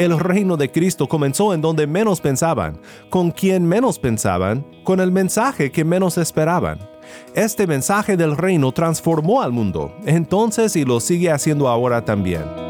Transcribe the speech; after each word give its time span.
El 0.00 0.18
reino 0.18 0.56
de 0.56 0.72
Cristo 0.72 1.06
comenzó 1.06 1.52
en 1.52 1.60
donde 1.60 1.86
menos 1.86 2.22
pensaban, 2.22 2.80
con 3.10 3.30
quien 3.30 3.66
menos 3.66 3.98
pensaban, 3.98 4.64
con 4.82 4.98
el 4.98 5.12
mensaje 5.12 5.70
que 5.70 5.84
menos 5.84 6.16
esperaban. 6.16 6.78
Este 7.34 7.66
mensaje 7.66 8.16
del 8.16 8.34
reino 8.34 8.72
transformó 8.72 9.42
al 9.42 9.52
mundo, 9.52 9.94
entonces 10.06 10.74
y 10.74 10.86
lo 10.86 11.00
sigue 11.00 11.30
haciendo 11.30 11.68
ahora 11.68 12.02
también. 12.02 12.69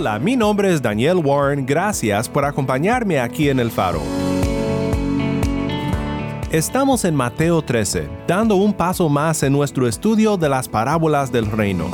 Hola, 0.00 0.20
mi 0.20 0.36
nombre 0.36 0.72
es 0.72 0.80
Daniel 0.80 1.16
Warren, 1.16 1.66
gracias 1.66 2.28
por 2.28 2.44
acompañarme 2.44 3.18
aquí 3.18 3.48
en 3.48 3.58
el 3.58 3.68
faro. 3.68 4.00
Estamos 6.52 7.04
en 7.04 7.16
Mateo 7.16 7.62
13, 7.62 8.08
dando 8.28 8.54
un 8.54 8.72
paso 8.72 9.08
más 9.08 9.42
en 9.42 9.52
nuestro 9.52 9.88
estudio 9.88 10.36
de 10.36 10.48
las 10.48 10.68
parábolas 10.68 11.32
del 11.32 11.46
reino. 11.46 11.86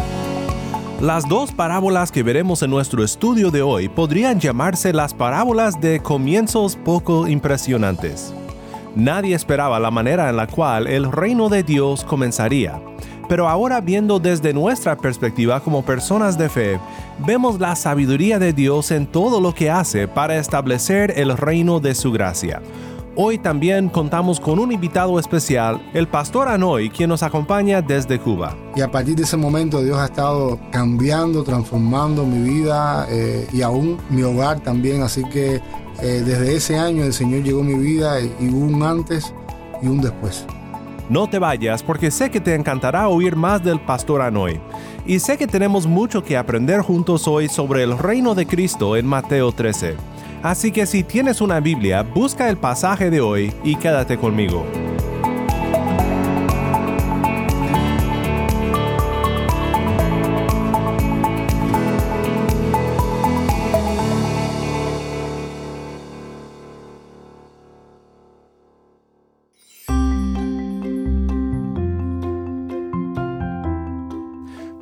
Las 1.01 1.27
dos 1.27 1.51
parábolas 1.51 2.13
que 2.13 2.23
veremos 2.23 2.63
en 2.63 2.69
nuestro 2.69 3.03
estudio 3.03 3.51
de 3.51 3.63
hoy 3.63 3.89
podrían 3.89 4.39
llamarse 4.39 4.93
las 4.93 5.15
parábolas 5.15 5.81
de 5.81 6.01
comienzos 6.01 6.77
poco 6.77 7.27
impresionantes. 7.27 8.35
Nadie 8.95 9.35
esperaba 9.35 9.81
la 9.81 9.91
manera 9.91 10.29
en 10.29 10.37
la 10.37 10.47
cual 10.47 10.89
el 10.89 11.11
reino 11.11 11.49
de 11.49 11.63
Dios 11.63 12.05
comenzaría 12.05 12.83
pero 13.29 13.49
ahora 13.49 13.81
viendo 13.81 14.19
desde 14.19 14.53
nuestra 14.53 14.97
perspectiva 14.97 15.61
como 15.61 15.85
personas 15.85 16.37
de 16.39 16.49
fe, 16.49 16.81
vemos 17.27 17.59
la 17.59 17.77
sabiduría 17.77 18.39
de 18.39 18.53
Dios 18.53 18.91
en 18.91 19.07
todo 19.07 19.41
lo 19.41 19.55
que 19.55 19.71
hace 19.71 20.09
para 20.09 20.37
establecer 20.37 21.15
el 21.17 21.37
reino 21.37 21.81
de 21.81 21.95
su 21.95 22.13
gracia. 22.13 22.61
Hoy 23.17 23.39
también 23.39 23.91
contamos 23.91 24.41
con 24.41 24.59
un 24.59 24.73
invitado 24.73 25.21
especial, 25.21 25.81
el 25.95 26.09
pastor 26.09 26.49
Anoy, 26.49 26.91
quien 26.91 27.09
nos 27.09 27.23
acompaña 27.23 27.81
desde 27.81 28.19
Cuba. 28.19 28.57
Y 28.75 28.81
a 28.81 28.91
partir 28.91 29.15
de 29.15 29.23
ese 29.23 29.37
momento 29.37 29.81
Dios 29.85 29.99
ha 29.99 30.07
estado 30.07 30.59
cambiando, 30.73 31.45
transformando 31.45 32.27
mi 32.27 32.41
vida 32.41 33.07
eh, 33.09 33.47
y 33.53 33.63
aún 33.63 33.99
mi 34.11 34.23
hogar 34.23 34.59
también. 34.65 35.03
Así 35.03 35.23
que 35.25 35.61
eh, 36.03 36.23
desde 36.27 36.57
ese 36.57 36.77
año 36.77 37.05
el 37.05 37.13
Señor 37.13 37.45
llegó 37.45 37.61
a 37.61 37.65
mi 37.65 37.75
vida 37.75 38.21
y 38.21 38.49
hubo 38.49 38.67
un 38.67 38.83
antes 38.83 39.33
y 39.81 39.87
un 39.87 40.01
después. 40.01 40.45
No 41.11 41.29
te 41.29 41.39
vayas 41.39 41.83
porque 41.83 42.11
sé 42.11 42.31
que 42.31 42.41
te 42.41 42.55
encantará 42.55 43.09
oír 43.09 43.37
más 43.37 43.63
del 43.63 43.79
pastor 43.79 44.23
Anoy. 44.23 44.59
Y 45.05 45.19
sé 45.19 45.37
que 45.37 45.47
tenemos 45.47 45.87
mucho 45.87 46.25
que 46.25 46.37
aprender 46.37 46.81
juntos 46.81 47.29
hoy 47.29 47.49
sobre 47.49 47.83
el 47.83 47.99
reino 47.99 48.35
de 48.35 48.47
Cristo 48.47 48.97
en 48.97 49.07
Mateo 49.07 49.53
13. 49.53 49.97
Así 50.43 50.73
que 50.73 50.87
si 50.87 51.03
tienes 51.03 51.41
una 51.41 51.61
Biblia, 51.61 52.03
busca 52.03 52.49
el 52.49 52.57
pasaje 52.57 53.11
de 53.11 53.21
hoy 53.21 53.53
y 53.65 53.77
quédate 53.77 54.17
conmigo. 54.17 54.65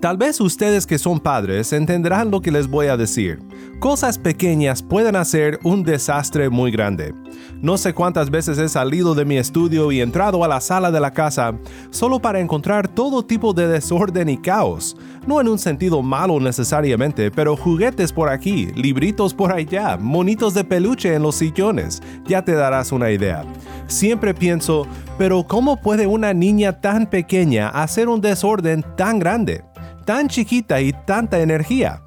Tal 0.03 0.17
vez 0.17 0.41
ustedes 0.41 0.85
que 0.85 0.99
son 0.99 1.21
padres 1.21 1.73
entenderán 1.73 2.33
lo 2.33 2.41
que 2.41 2.51
les 2.51 2.67
voy 2.67 2.89
a 2.89 2.97
decir. 2.97 3.39
Cosas 3.79 4.19
pequeñas 4.19 4.83
pueden 4.83 5.15
hacer 5.15 5.61
un 5.63 5.85
desastre 5.85 6.51
muy 6.51 6.73
grande. 6.73 7.15
No 7.61 7.79
sé 7.79 7.95
cuántas 7.95 8.29
veces 8.29 8.59
he 8.59 8.69
salido 8.69 9.15
de 9.15 9.25
mi 9.25 9.37
estudio 9.37 9.93
y 9.93 10.01
entrado 10.01 10.43
a 10.43 10.49
la 10.49 10.61
sala 10.61 10.91
de 10.91 10.99
la 10.99 11.13
casa 11.13 11.55
solo 11.91 12.19
para 12.19 12.41
encontrar 12.41 12.89
todo 12.89 13.25
tipo 13.25 13.53
de 13.53 13.69
desorden 13.69 14.29
y 14.29 14.39
caos. 14.39 14.97
No 15.25 15.41
en 15.41 15.47
un 15.47 15.61
sentido 15.61 16.03
malo 16.03 16.41
necesariamente, 16.41 17.31
pero 17.31 17.57
juguetes 17.57 18.13
por 18.13 18.29
aquí, 18.29 18.73
libritos 18.75 19.33
por 19.33 19.53
allá, 19.53 19.97
monitos 19.99 20.53
de 20.53 20.65
peluche 20.65 21.15
en 21.15 21.23
los 21.23 21.37
sillones. 21.37 22.03
Ya 22.27 22.45
te 22.45 22.55
darás 22.55 22.91
una 22.91 23.13
idea. 23.13 23.45
Siempre 23.87 24.35
pienso, 24.35 24.85
pero 25.17 25.45
¿cómo 25.45 25.81
puede 25.81 26.09
una 26.09 26.35
niña 26.35 26.81
tan 26.81 27.07
pequeña 27.07 27.69
hacer 27.69 28.09
un 28.09 28.21
desorden 28.21 28.85
tan 28.97 29.21
grande? 29.21 29.63
Tan 30.03 30.29
chiquita 30.29 30.81
y 30.81 30.93
tanta 30.93 31.41
energía? 31.41 32.03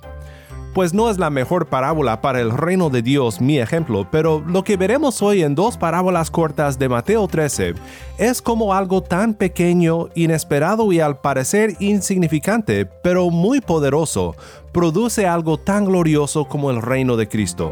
Pues 0.74 0.94
no 0.94 1.10
es 1.10 1.18
la 1.18 1.30
mejor 1.30 1.68
parábola 1.68 2.20
para 2.20 2.42
el 2.42 2.52
reino 2.52 2.90
de 2.90 3.02
Dios 3.02 3.40
mi 3.40 3.60
ejemplo, 3.60 4.08
pero 4.12 4.44
lo 4.46 4.66
que 4.66 4.76
veremos 4.76 5.22
hoy 5.22 5.42
en 5.42 5.56
dos 5.56 5.78
parábolas 5.78 6.30
cortas 6.30 6.78
de 6.78 6.90
Mateo 6.90 7.28
13 7.30 7.76
es 8.18 8.42
como 8.42 8.74
algo 8.74 9.02
tan 9.02 9.36
pequeño, 9.36 10.10
inesperado 10.16 10.92
y 10.92 11.00
al 11.00 11.20
parecer 11.22 11.78
insignificante, 11.80 12.86
pero 12.86 13.30
muy 13.30 13.62
poderoso, 13.62 14.36
produce 14.74 15.26
algo 15.26 15.58
tan 15.58 15.86
glorioso 15.86 16.44
como 16.46 16.70
el 16.72 16.82
reino 16.82 17.16
de 17.16 17.30
Cristo. 17.30 17.72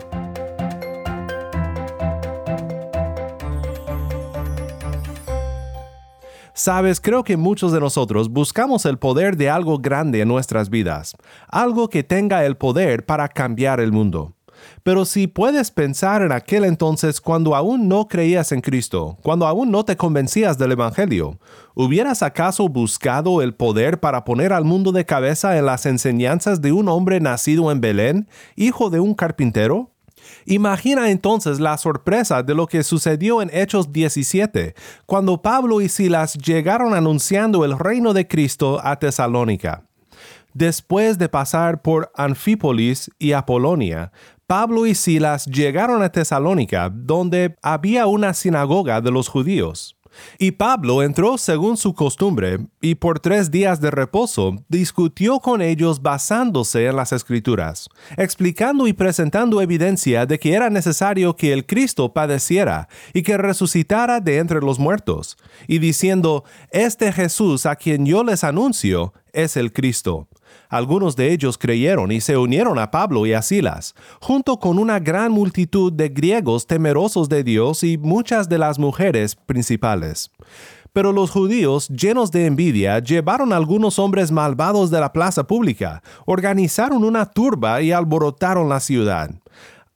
Sabes, 6.63 7.01
creo 7.01 7.25
que 7.25 7.35
muchos 7.35 7.73
de 7.73 7.81
nosotros 7.81 8.29
buscamos 8.29 8.85
el 8.85 8.97
poder 8.97 9.35
de 9.35 9.49
algo 9.49 9.79
grande 9.79 10.21
en 10.21 10.29
nuestras 10.29 10.69
vidas, 10.69 11.13
algo 11.49 11.89
que 11.89 12.03
tenga 12.03 12.45
el 12.45 12.55
poder 12.55 13.05
para 13.05 13.27
cambiar 13.27 13.81
el 13.81 13.91
mundo. 13.91 14.37
Pero 14.81 15.03
si 15.03 15.27
puedes 15.27 15.71
pensar 15.71 16.21
en 16.21 16.31
aquel 16.31 16.63
entonces 16.63 17.19
cuando 17.19 17.53
aún 17.53 17.89
no 17.89 18.07
creías 18.07 18.53
en 18.53 18.61
Cristo, 18.61 19.17
cuando 19.23 19.45
aún 19.45 19.71
no 19.71 19.83
te 19.83 19.97
convencías 19.97 20.57
del 20.57 20.71
Evangelio, 20.71 21.37
¿hubieras 21.75 22.23
acaso 22.23 22.69
buscado 22.69 23.41
el 23.41 23.53
poder 23.53 23.99
para 23.99 24.23
poner 24.23 24.53
al 24.53 24.63
mundo 24.63 24.93
de 24.93 25.05
cabeza 25.05 25.57
en 25.57 25.65
las 25.65 25.85
enseñanzas 25.85 26.61
de 26.61 26.71
un 26.71 26.87
hombre 26.87 27.19
nacido 27.19 27.73
en 27.73 27.81
Belén, 27.81 28.29
hijo 28.55 28.89
de 28.89 29.01
un 29.01 29.15
carpintero? 29.15 29.92
Imagina 30.45 31.09
entonces 31.09 31.59
la 31.59 31.77
sorpresa 31.77 32.43
de 32.43 32.55
lo 32.55 32.67
que 32.67 32.83
sucedió 32.83 33.41
en 33.41 33.49
Hechos 33.53 33.91
17, 33.91 34.75
cuando 35.05 35.41
Pablo 35.41 35.81
y 35.81 35.89
Silas 35.89 36.33
llegaron 36.35 36.93
anunciando 36.93 37.65
el 37.65 37.77
reino 37.77 38.13
de 38.13 38.27
Cristo 38.27 38.79
a 38.83 38.97
Tesalónica. 38.97 39.85
Después 40.53 41.17
de 41.17 41.29
pasar 41.29 41.81
por 41.81 42.11
Anfípolis 42.15 43.09
y 43.17 43.31
Apolonia, 43.31 44.11
Pablo 44.45 44.85
y 44.85 44.93
Silas 44.93 45.45
llegaron 45.45 46.03
a 46.03 46.09
Tesalónica, 46.09 46.91
donde 46.93 47.55
había 47.61 48.05
una 48.05 48.33
sinagoga 48.33 49.01
de 49.01 49.09
los 49.09 49.29
judíos. 49.29 49.97
Y 50.37 50.51
Pablo 50.51 51.03
entró 51.03 51.37
según 51.37 51.77
su 51.77 51.93
costumbre, 51.93 52.59
y 52.81 52.95
por 52.95 53.19
tres 53.19 53.51
días 53.51 53.81
de 53.81 53.91
reposo 53.91 54.55
discutió 54.69 55.39
con 55.39 55.61
ellos 55.61 56.01
basándose 56.01 56.85
en 56.85 56.95
las 56.95 57.11
escrituras, 57.11 57.89
explicando 58.17 58.87
y 58.87 58.93
presentando 58.93 59.61
evidencia 59.61 60.25
de 60.25 60.39
que 60.39 60.53
era 60.53 60.69
necesario 60.69 61.35
que 61.35 61.53
el 61.53 61.65
Cristo 61.65 62.13
padeciera 62.13 62.87
y 63.13 63.23
que 63.23 63.37
resucitara 63.37 64.19
de 64.19 64.37
entre 64.37 64.61
los 64.61 64.79
muertos, 64.79 65.37
y 65.67 65.79
diciendo, 65.79 66.43
Este 66.71 67.11
Jesús 67.11 67.65
a 67.65 67.75
quien 67.75 68.05
yo 68.05 68.23
les 68.23 68.43
anuncio 68.43 69.13
es 69.33 69.57
el 69.57 69.73
Cristo. 69.73 70.27
Algunos 70.73 71.15
de 71.15 71.31
ellos 71.31 71.59
creyeron 71.59 72.11
y 72.11 72.19
se 72.19 72.35
unieron 72.35 72.79
a 72.79 72.89
Pablo 72.89 73.27
y 73.27 73.33
a 73.33 73.43
Silas, 73.43 73.93
junto 74.19 74.57
con 74.57 74.79
una 74.79 74.99
gran 74.99 75.31
multitud 75.31 75.93
de 75.93 76.09
griegos 76.09 76.65
temerosos 76.65 77.29
de 77.29 77.43
Dios 77.43 77.83
y 77.83 77.99
muchas 77.99 78.49
de 78.49 78.57
las 78.57 78.79
mujeres 78.79 79.35
principales. 79.35 80.31
Pero 80.91 81.11
los 81.11 81.29
judíos, 81.29 81.89
llenos 81.89 82.31
de 82.31 82.47
envidia, 82.47 82.97
llevaron 82.97 83.53
a 83.53 83.57
algunos 83.57 83.99
hombres 83.99 84.31
malvados 84.31 84.89
de 84.89 84.99
la 84.99 85.13
plaza 85.13 85.45
pública, 85.45 86.01
organizaron 86.25 87.03
una 87.03 87.27
turba 87.27 87.83
y 87.83 87.91
alborotaron 87.91 88.67
la 88.67 88.79
ciudad. 88.79 89.29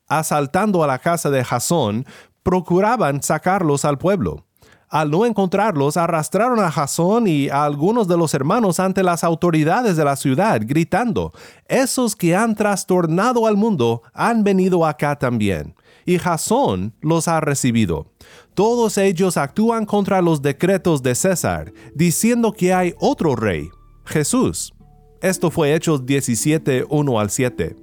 Asaltando 0.07 0.83
a 0.83 0.87
la 0.87 0.99
casa 0.99 1.31
de 1.31 1.43
Jasón, 1.43 2.05
procuraban 2.43 3.23
sacarlos 3.23 3.83
al 3.83 3.97
pueblo. 3.97 4.46
Al 4.89 5.11
no 5.11 5.25
encontrarlos, 5.25 5.97
arrastraron 5.97 6.59
a 6.59 6.71
Jasón 6.71 7.27
y 7.27 7.49
a 7.49 7.65
algunos 7.65 8.07
de 8.07 8.15
los 8.15 8.33
hermanos 8.33 8.79
ante 8.79 9.03
las 9.03 9.25
autoridades 9.25 9.97
de 9.97 10.05
la 10.05 10.15
ciudad, 10.15 10.61
gritando, 10.63 11.33
Esos 11.67 12.15
que 12.15 12.35
han 12.35 12.55
trastornado 12.55 13.47
al 13.47 13.57
mundo 13.57 14.01
han 14.13 14.45
venido 14.45 14.85
acá 14.85 15.17
también. 15.17 15.75
Y 16.05 16.17
Jasón 16.19 16.93
los 17.01 17.27
ha 17.27 17.41
recibido. 17.41 18.07
Todos 18.53 18.97
ellos 18.97 19.35
actúan 19.35 19.85
contra 19.85 20.21
los 20.21 20.41
decretos 20.41 21.03
de 21.03 21.15
César, 21.15 21.73
diciendo 21.93 22.53
que 22.53 22.73
hay 22.73 22.95
otro 22.97 23.35
rey, 23.35 23.69
Jesús. 24.05 24.73
Esto 25.21 25.51
fue 25.51 25.75
Hechos 25.75 26.05
17, 26.05 26.85
1 26.87 27.19
al 27.19 27.29
7. 27.29 27.75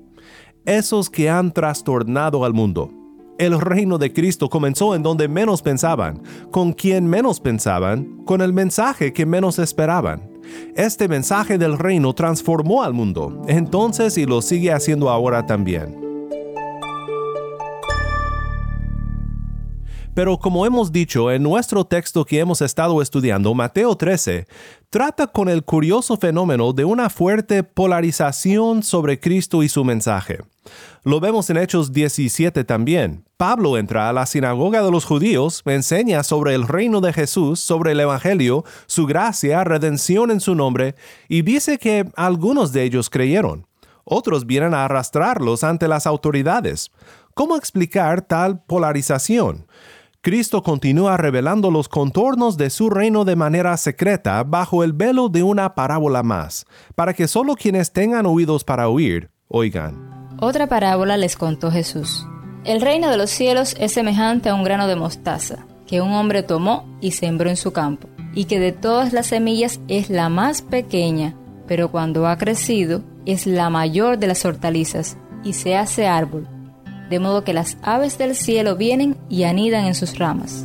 Esos 0.64 1.10
que 1.10 1.28
han 1.28 1.52
trastornado 1.52 2.46
al 2.46 2.54
mundo. 2.54 3.03
El 3.38 3.60
reino 3.60 3.98
de 3.98 4.12
Cristo 4.12 4.48
comenzó 4.48 4.94
en 4.94 5.02
donde 5.02 5.26
menos 5.26 5.60
pensaban, 5.60 6.22
con 6.50 6.72
quien 6.72 7.06
menos 7.06 7.40
pensaban, 7.40 8.22
con 8.24 8.40
el 8.40 8.52
mensaje 8.52 9.12
que 9.12 9.26
menos 9.26 9.58
esperaban. 9.58 10.30
Este 10.76 11.08
mensaje 11.08 11.58
del 11.58 11.78
reino 11.78 12.12
transformó 12.14 12.82
al 12.82 12.92
mundo, 12.92 13.42
entonces 13.48 14.18
y 14.18 14.26
lo 14.26 14.40
sigue 14.42 14.72
haciendo 14.72 15.10
ahora 15.10 15.46
también. 15.46 16.03
Pero 20.14 20.38
como 20.38 20.64
hemos 20.64 20.92
dicho 20.92 21.32
en 21.32 21.42
nuestro 21.42 21.84
texto 21.84 22.24
que 22.24 22.38
hemos 22.38 22.62
estado 22.62 23.02
estudiando, 23.02 23.52
Mateo 23.52 23.96
13, 23.96 24.46
trata 24.88 25.26
con 25.26 25.48
el 25.48 25.64
curioso 25.64 26.16
fenómeno 26.16 26.72
de 26.72 26.84
una 26.84 27.10
fuerte 27.10 27.64
polarización 27.64 28.84
sobre 28.84 29.18
Cristo 29.18 29.64
y 29.64 29.68
su 29.68 29.82
mensaje. 29.82 30.38
Lo 31.02 31.18
vemos 31.18 31.50
en 31.50 31.56
Hechos 31.56 31.92
17 31.92 32.62
también. 32.62 33.24
Pablo 33.36 33.76
entra 33.76 34.08
a 34.08 34.12
la 34.12 34.24
sinagoga 34.24 34.82
de 34.84 34.90
los 34.92 35.04
judíos, 35.04 35.62
enseña 35.66 36.22
sobre 36.22 36.54
el 36.54 36.68
reino 36.68 37.00
de 37.00 37.12
Jesús, 37.12 37.58
sobre 37.58 37.90
el 37.92 38.00
Evangelio, 38.00 38.64
su 38.86 39.06
gracia, 39.06 39.64
redención 39.64 40.30
en 40.30 40.38
su 40.38 40.54
nombre, 40.54 40.94
y 41.28 41.42
dice 41.42 41.76
que 41.76 42.08
algunos 42.14 42.72
de 42.72 42.84
ellos 42.84 43.10
creyeron. 43.10 43.66
Otros 44.04 44.46
vienen 44.46 44.74
a 44.74 44.84
arrastrarlos 44.84 45.64
ante 45.64 45.88
las 45.88 46.06
autoridades. 46.06 46.92
¿Cómo 47.34 47.56
explicar 47.56 48.22
tal 48.22 48.62
polarización? 48.62 49.66
Cristo 50.24 50.62
continúa 50.62 51.18
revelando 51.18 51.70
los 51.70 51.90
contornos 51.90 52.56
de 52.56 52.70
su 52.70 52.88
reino 52.88 53.26
de 53.26 53.36
manera 53.36 53.76
secreta 53.76 54.42
bajo 54.42 54.82
el 54.82 54.94
velo 54.94 55.28
de 55.28 55.42
una 55.42 55.74
parábola 55.74 56.22
más, 56.22 56.64
para 56.94 57.12
que 57.12 57.28
solo 57.28 57.56
quienes 57.56 57.92
tengan 57.92 58.24
oídos 58.24 58.64
para 58.64 58.88
oír, 58.88 59.28
oigan. 59.48 60.30
Otra 60.40 60.66
parábola 60.66 61.18
les 61.18 61.36
contó 61.36 61.70
Jesús. 61.70 62.26
El 62.64 62.80
reino 62.80 63.10
de 63.10 63.18
los 63.18 63.28
cielos 63.28 63.76
es 63.78 63.92
semejante 63.92 64.48
a 64.48 64.54
un 64.54 64.64
grano 64.64 64.86
de 64.86 64.96
mostaza, 64.96 65.66
que 65.86 66.00
un 66.00 66.12
hombre 66.12 66.42
tomó 66.42 66.88
y 67.02 67.10
sembró 67.10 67.50
en 67.50 67.58
su 67.58 67.74
campo, 67.74 68.08
y 68.32 68.46
que 68.46 68.58
de 68.58 68.72
todas 68.72 69.12
las 69.12 69.26
semillas 69.26 69.78
es 69.88 70.08
la 70.08 70.30
más 70.30 70.62
pequeña, 70.62 71.36
pero 71.68 71.90
cuando 71.90 72.26
ha 72.28 72.38
crecido 72.38 73.02
es 73.26 73.46
la 73.46 73.68
mayor 73.68 74.16
de 74.16 74.28
las 74.28 74.42
hortalizas, 74.46 75.18
y 75.44 75.52
se 75.52 75.76
hace 75.76 76.06
árbol 76.06 76.48
de 77.10 77.18
modo 77.18 77.44
que 77.44 77.52
las 77.52 77.76
aves 77.82 78.18
del 78.18 78.34
cielo 78.34 78.76
vienen 78.76 79.16
y 79.28 79.44
anidan 79.44 79.84
en 79.84 79.94
sus 79.94 80.18
ramas. 80.18 80.64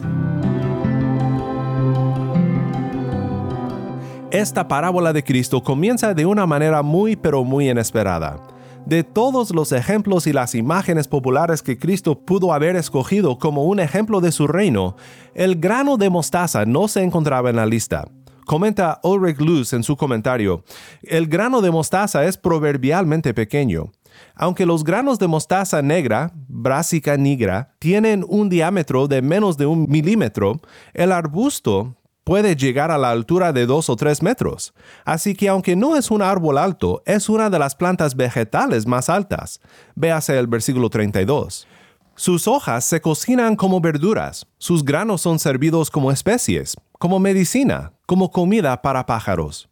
Esta 4.31 4.68
parábola 4.68 5.12
de 5.12 5.24
Cristo 5.24 5.63
comienza 5.63 6.13
de 6.13 6.25
una 6.27 6.45
manera 6.45 6.83
muy 6.83 7.15
pero 7.15 7.44
muy 7.44 7.68
inesperada. 7.68 8.39
De 8.86 9.03
todos 9.03 9.51
los 9.53 9.71
ejemplos 9.71 10.27
y 10.27 10.33
las 10.33 10.53
imágenes 10.53 11.07
populares 11.07 11.63
que 11.63 11.80
Cristo 11.80 12.19
pudo 12.19 12.53
haber 12.53 12.75
escogido 12.75 13.39
como 13.39 13.65
un 13.65 13.80
ejemplo 13.80 14.21
de 14.21 14.31
su 14.31 14.47
reino, 14.47 14.95
el 15.33 15.56
grano 15.56 15.97
de 15.97 16.12
mostaza 16.12 16.65
no 16.65 16.88
se 16.88 17.01
encontraba 17.01 17.50
en 17.50 17.56
la 17.56 17.65
lista. 17.65 18.07
Comenta 18.45 19.00
Ulrich 19.03 19.39
Luz 19.39 19.74
en 19.74 19.83
su 19.83 19.95
comentario, 19.95 20.63
el 21.03 21.27
grano 21.27 21.62
de 21.62 21.71
mostaza 21.71 22.25
es 22.25 22.38
proverbialmente 22.38 23.33
pequeño. 23.33 23.91
Aunque 24.36 24.66
los 24.66 24.83
granos 24.83 25.19
de 25.19 25.27
mostaza 25.27 25.81
negra, 25.81 26.31
Brassica 26.48 27.18
nigra, 27.18 27.75
tienen 27.80 28.25
un 28.27 28.50
diámetro 28.50 29.07
de 29.07 29.21
menos 29.21 29.57
de 29.57 29.66
un 29.66 29.88
milímetro, 29.89 30.60
el 30.94 31.12
arbusto 31.12 31.95
puede 32.24 32.56
llegar 32.56 32.92
a 32.92 32.98
la 32.98 33.10
altura 33.10 33.51
de 33.51 33.66
2 33.66 33.89
o 33.89 33.95
3 33.95 34.21
metros. 34.21 34.74
Así 35.04 35.33
que 35.33 35.50
aunque 35.50 35.75
no 35.75 35.95
es 35.95 36.12
un 36.12 36.21
árbol 36.21 36.60
alto, 36.60 37.01
es 37.06 37.27
una 37.27 37.50
de 37.50 37.57
las 37.57 37.74
plantas 37.74 38.16
vegetales 38.16 38.86
más 38.86 39.10
altas. 39.10 39.60
Véase 39.95 40.38
el 40.38 40.45
versículo 40.45 40.89
32. 40.89 41.68
Sus 42.15 42.48
hojas 42.48 42.83
se 42.83 43.01
cocinan 43.01 43.56
como 43.56 43.80
verduras, 43.80 44.45
sus 44.57 44.83
granos 44.83 45.22
son 45.22 45.39
servidos 45.39 45.89
como 45.89 46.12
especies, 46.12 46.75
como 47.00 47.18
medicina, 47.18 47.94
como 48.06 48.30
comida 48.30 48.81
para 48.81 49.06
pájaros. 49.06 49.69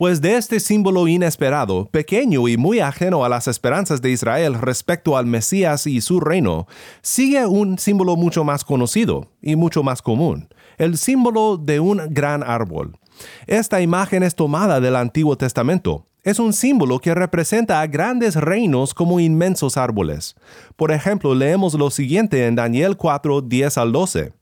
Pues 0.00 0.22
de 0.22 0.38
este 0.38 0.60
símbolo 0.60 1.06
inesperado, 1.08 1.84
pequeño 1.90 2.48
y 2.48 2.56
muy 2.56 2.80
ajeno 2.80 3.22
a 3.22 3.28
las 3.28 3.46
esperanzas 3.48 4.00
de 4.00 4.10
Israel 4.10 4.54
respecto 4.54 5.14
al 5.14 5.26
Mesías 5.26 5.86
y 5.86 6.00
su 6.00 6.20
reino, 6.20 6.66
sigue 7.02 7.44
un 7.44 7.76
símbolo 7.76 8.16
mucho 8.16 8.42
más 8.42 8.64
conocido 8.64 9.28
y 9.42 9.56
mucho 9.56 9.82
más 9.82 10.00
común, 10.00 10.48
el 10.78 10.96
símbolo 10.96 11.58
de 11.58 11.80
un 11.80 12.00
gran 12.08 12.42
árbol. 12.42 12.96
Esta 13.46 13.82
imagen 13.82 14.22
es 14.22 14.34
tomada 14.34 14.80
del 14.80 14.96
Antiguo 14.96 15.36
Testamento. 15.36 16.06
Es 16.22 16.38
un 16.38 16.54
símbolo 16.54 16.98
que 16.98 17.14
representa 17.14 17.82
a 17.82 17.86
grandes 17.86 18.36
reinos 18.36 18.94
como 18.94 19.20
inmensos 19.20 19.76
árboles. 19.76 20.34
Por 20.76 20.92
ejemplo, 20.92 21.34
leemos 21.34 21.74
lo 21.74 21.90
siguiente 21.90 22.46
en 22.46 22.54
Daniel 22.54 22.96
4, 22.96 23.42
10 23.42 23.76
al 23.76 23.92
12. 23.92 24.32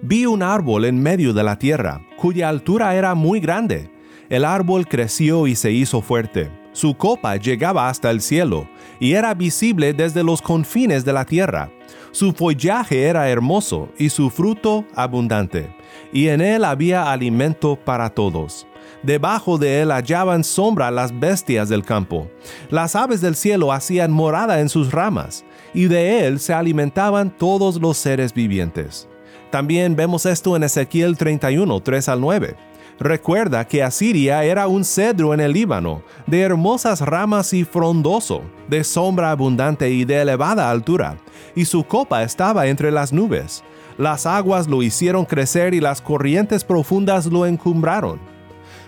Vi 0.00 0.24
un 0.24 0.42
árbol 0.42 0.86
en 0.86 0.98
medio 1.02 1.34
de 1.34 1.42
la 1.42 1.58
tierra, 1.58 2.00
cuya 2.16 2.48
altura 2.48 2.96
era 2.96 3.14
muy 3.14 3.38
grande 3.38 3.97
el 4.30 4.44
árbol 4.44 4.86
creció 4.86 5.46
y 5.46 5.56
se 5.56 5.72
hizo 5.72 6.02
fuerte. 6.02 6.50
Su 6.72 6.94
copa 6.94 7.36
llegaba 7.36 7.88
hasta 7.88 8.10
el 8.10 8.20
cielo 8.20 8.68
y 9.00 9.14
era 9.14 9.34
visible 9.34 9.92
desde 9.92 10.22
los 10.22 10.42
confines 10.42 11.04
de 11.04 11.12
la 11.12 11.24
tierra. 11.24 11.70
Su 12.12 12.32
follaje 12.32 13.04
era 13.04 13.28
hermoso 13.28 13.88
y 13.98 14.10
su 14.10 14.30
fruto 14.30 14.84
abundante, 14.94 15.74
y 16.12 16.28
en 16.28 16.40
él 16.40 16.64
había 16.64 17.10
alimento 17.10 17.76
para 17.76 18.10
todos. 18.10 18.66
Debajo 19.02 19.58
de 19.58 19.82
él 19.82 19.90
hallaban 19.90 20.42
sombra 20.42 20.90
las 20.90 21.18
bestias 21.18 21.68
del 21.68 21.84
campo. 21.84 22.30
Las 22.70 22.96
aves 22.96 23.20
del 23.20 23.36
cielo 23.36 23.72
hacían 23.72 24.10
morada 24.10 24.60
en 24.60 24.68
sus 24.68 24.92
ramas, 24.92 25.44
y 25.74 25.84
de 25.86 26.26
él 26.26 26.40
se 26.40 26.54
alimentaban 26.54 27.30
todos 27.36 27.80
los 27.80 27.96
seres 27.96 28.32
vivientes. 28.32 29.08
También 29.50 29.96
vemos 29.96 30.26
esto 30.26 30.56
en 30.56 30.64
Ezequiel 30.64 31.16
31, 31.16 31.80
3 31.80 32.08
al 32.08 32.20
9. 32.20 32.67
Recuerda 33.00 33.64
que 33.64 33.84
Asiria 33.84 34.42
era 34.42 34.66
un 34.66 34.84
cedro 34.84 35.32
en 35.32 35.38
el 35.38 35.52
Líbano, 35.52 36.02
de 36.26 36.40
hermosas 36.40 37.00
ramas 37.00 37.52
y 37.52 37.64
frondoso, 37.64 38.42
de 38.68 38.82
sombra 38.82 39.30
abundante 39.30 39.88
y 39.88 40.04
de 40.04 40.20
elevada 40.20 40.68
altura, 40.68 41.16
y 41.54 41.64
su 41.64 41.84
copa 41.84 42.24
estaba 42.24 42.66
entre 42.66 42.90
las 42.90 43.12
nubes. 43.12 43.62
Las 43.98 44.26
aguas 44.26 44.66
lo 44.66 44.82
hicieron 44.82 45.24
crecer 45.24 45.74
y 45.74 45.80
las 45.80 46.02
corrientes 46.02 46.64
profundas 46.64 47.26
lo 47.26 47.46
encumbraron. 47.46 48.18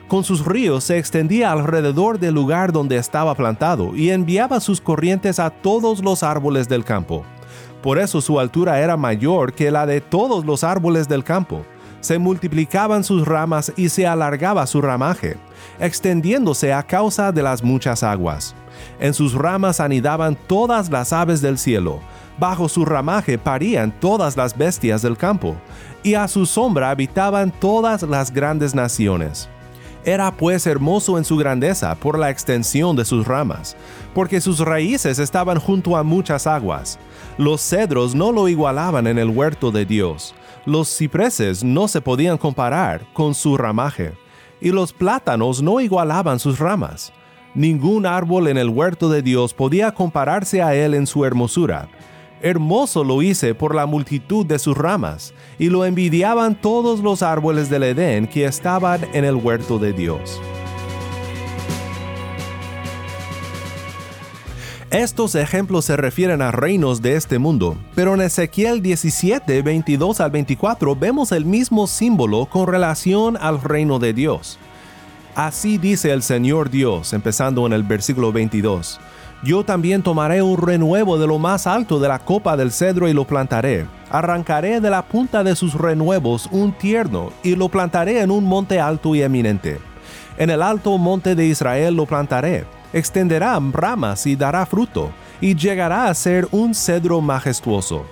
Con 0.08 0.24
sus 0.24 0.44
ríos 0.44 0.82
se 0.82 0.98
extendía 0.98 1.52
alrededor 1.52 2.18
del 2.18 2.34
lugar 2.34 2.72
donde 2.72 2.96
estaba 2.96 3.36
plantado 3.36 3.94
y 3.94 4.10
enviaba 4.10 4.58
sus 4.58 4.80
corrientes 4.80 5.38
a 5.38 5.50
todos 5.50 6.02
los 6.02 6.24
árboles 6.24 6.68
del 6.68 6.84
campo. 6.84 7.22
Por 7.80 7.96
eso 7.96 8.20
su 8.20 8.40
altura 8.40 8.80
era 8.80 8.96
mayor 8.96 9.52
que 9.52 9.70
la 9.70 9.86
de 9.86 10.00
todos 10.00 10.44
los 10.44 10.64
árboles 10.64 11.08
del 11.08 11.22
campo 11.22 11.64
se 12.00 12.18
multiplicaban 12.18 13.04
sus 13.04 13.26
ramas 13.26 13.72
y 13.76 13.88
se 13.88 14.06
alargaba 14.06 14.66
su 14.66 14.80
ramaje, 14.80 15.36
extendiéndose 15.78 16.72
a 16.72 16.82
causa 16.82 17.32
de 17.32 17.42
las 17.42 17.62
muchas 17.62 18.02
aguas. 18.02 18.54
En 18.98 19.14
sus 19.14 19.34
ramas 19.34 19.80
anidaban 19.80 20.36
todas 20.46 20.90
las 20.90 21.12
aves 21.12 21.40
del 21.40 21.58
cielo, 21.58 22.00
bajo 22.38 22.68
su 22.68 22.84
ramaje 22.84 23.38
parían 23.38 23.92
todas 24.00 24.36
las 24.36 24.56
bestias 24.56 25.02
del 25.02 25.16
campo, 25.16 25.56
y 26.02 26.14
a 26.14 26.26
su 26.28 26.46
sombra 26.46 26.90
habitaban 26.90 27.52
todas 27.60 28.02
las 28.02 28.32
grandes 28.32 28.74
naciones. 28.74 29.48
Era 30.02 30.34
pues 30.34 30.66
hermoso 30.66 31.18
en 31.18 31.24
su 31.24 31.36
grandeza 31.36 31.94
por 31.94 32.18
la 32.18 32.30
extensión 32.30 32.96
de 32.96 33.04
sus 33.04 33.26
ramas, 33.26 33.76
porque 34.14 34.40
sus 34.40 34.60
raíces 34.60 35.18
estaban 35.18 35.58
junto 35.58 35.94
a 35.94 36.02
muchas 36.02 36.46
aguas. 36.46 36.98
Los 37.36 37.60
cedros 37.60 38.14
no 38.14 38.32
lo 38.32 38.48
igualaban 38.48 39.06
en 39.06 39.18
el 39.18 39.28
huerto 39.28 39.70
de 39.70 39.84
Dios, 39.84 40.34
los 40.70 40.88
cipreses 40.96 41.64
no 41.64 41.88
se 41.88 42.00
podían 42.00 42.38
comparar 42.38 43.04
con 43.12 43.34
su 43.34 43.56
ramaje, 43.56 44.12
y 44.60 44.70
los 44.70 44.92
plátanos 44.92 45.62
no 45.62 45.80
igualaban 45.80 46.38
sus 46.38 46.58
ramas. 46.58 47.12
Ningún 47.54 48.06
árbol 48.06 48.46
en 48.46 48.56
el 48.56 48.68
huerto 48.68 49.08
de 49.08 49.22
Dios 49.22 49.52
podía 49.52 49.92
compararse 49.92 50.62
a 50.62 50.74
él 50.74 50.94
en 50.94 51.08
su 51.08 51.24
hermosura. 51.24 51.88
Hermoso 52.40 53.02
lo 53.02 53.20
hice 53.20 53.54
por 53.54 53.74
la 53.74 53.86
multitud 53.86 54.46
de 54.46 54.60
sus 54.60 54.76
ramas, 54.76 55.34
y 55.58 55.68
lo 55.68 55.84
envidiaban 55.84 56.54
todos 56.54 57.00
los 57.00 57.22
árboles 57.22 57.68
del 57.68 57.82
Edén 57.82 58.28
que 58.28 58.44
estaban 58.44 59.00
en 59.12 59.24
el 59.24 59.34
huerto 59.34 59.78
de 59.78 59.92
Dios. 59.92 60.40
Estos 64.90 65.36
ejemplos 65.36 65.84
se 65.84 65.96
refieren 65.96 66.42
a 66.42 66.50
reinos 66.50 67.00
de 67.00 67.14
este 67.14 67.38
mundo, 67.38 67.76
pero 67.94 68.14
en 68.14 68.22
Ezequiel 68.22 68.82
17, 68.82 69.62
22 69.62 70.20
al 70.20 70.32
24 70.32 70.96
vemos 70.96 71.30
el 71.30 71.44
mismo 71.44 71.86
símbolo 71.86 72.46
con 72.46 72.66
relación 72.66 73.36
al 73.40 73.62
reino 73.62 74.00
de 74.00 74.12
Dios. 74.12 74.58
Así 75.36 75.78
dice 75.78 76.10
el 76.10 76.24
Señor 76.24 76.70
Dios, 76.70 77.12
empezando 77.12 77.64
en 77.68 77.72
el 77.72 77.84
versículo 77.84 78.32
22. 78.32 78.98
Yo 79.44 79.62
también 79.62 80.02
tomaré 80.02 80.42
un 80.42 80.60
renuevo 80.60 81.18
de 81.18 81.28
lo 81.28 81.38
más 81.38 81.68
alto 81.68 82.00
de 82.00 82.08
la 82.08 82.18
copa 82.18 82.56
del 82.56 82.72
cedro 82.72 83.08
y 83.08 83.12
lo 83.12 83.24
plantaré. 83.24 83.86
Arrancaré 84.10 84.80
de 84.80 84.90
la 84.90 85.02
punta 85.02 85.44
de 85.44 85.54
sus 85.54 85.74
renuevos 85.74 86.48
un 86.50 86.72
tierno 86.72 87.32
y 87.44 87.54
lo 87.54 87.68
plantaré 87.68 88.22
en 88.22 88.32
un 88.32 88.42
monte 88.42 88.80
alto 88.80 89.14
y 89.14 89.22
eminente. 89.22 89.78
En 90.36 90.50
el 90.50 90.60
alto 90.60 90.98
monte 90.98 91.36
de 91.36 91.46
Israel 91.46 91.94
lo 91.94 92.06
plantaré. 92.06 92.79
Extenderá 92.92 93.58
ramas 93.72 94.26
y 94.26 94.36
dará 94.36 94.66
fruto, 94.66 95.10
y 95.40 95.54
llegará 95.54 96.08
a 96.08 96.14
ser 96.14 96.48
un 96.50 96.74
cedro 96.74 97.20
majestuoso. 97.20 98.04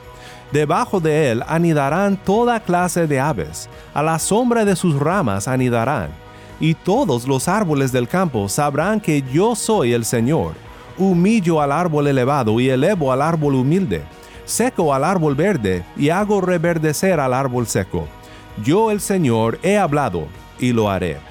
Debajo 0.52 1.00
de 1.00 1.30
él 1.30 1.42
anidarán 1.46 2.16
toda 2.16 2.60
clase 2.60 3.06
de 3.06 3.20
aves, 3.20 3.68
a 3.92 4.02
la 4.02 4.18
sombra 4.18 4.64
de 4.64 4.76
sus 4.76 4.98
ramas 4.98 5.48
anidarán, 5.48 6.10
y 6.60 6.74
todos 6.74 7.26
los 7.26 7.48
árboles 7.48 7.92
del 7.92 8.08
campo 8.08 8.48
sabrán 8.48 9.00
que 9.00 9.22
yo 9.22 9.54
soy 9.54 9.92
el 9.92 10.04
Señor 10.04 10.54
humillo 10.98 11.60
al 11.62 11.72
árbol 11.72 12.08
elevado 12.08 12.60
y 12.60 12.68
elevo 12.68 13.12
al 13.12 13.22
árbol 13.22 13.54
humilde, 13.54 14.02
seco 14.44 14.92
al 14.92 15.04
árbol 15.04 15.34
verde 15.34 15.84
y 15.96 16.10
hago 16.10 16.40
reverdecer 16.40 17.20
al 17.20 17.32
árbol 17.32 17.66
seco. 17.66 18.06
Yo 18.64 18.90
el 18.90 19.00
Señor 19.00 19.58
he 19.62 19.78
hablado 19.78 20.26
y 20.58 20.72
lo 20.72 20.90
haré. 20.90 21.27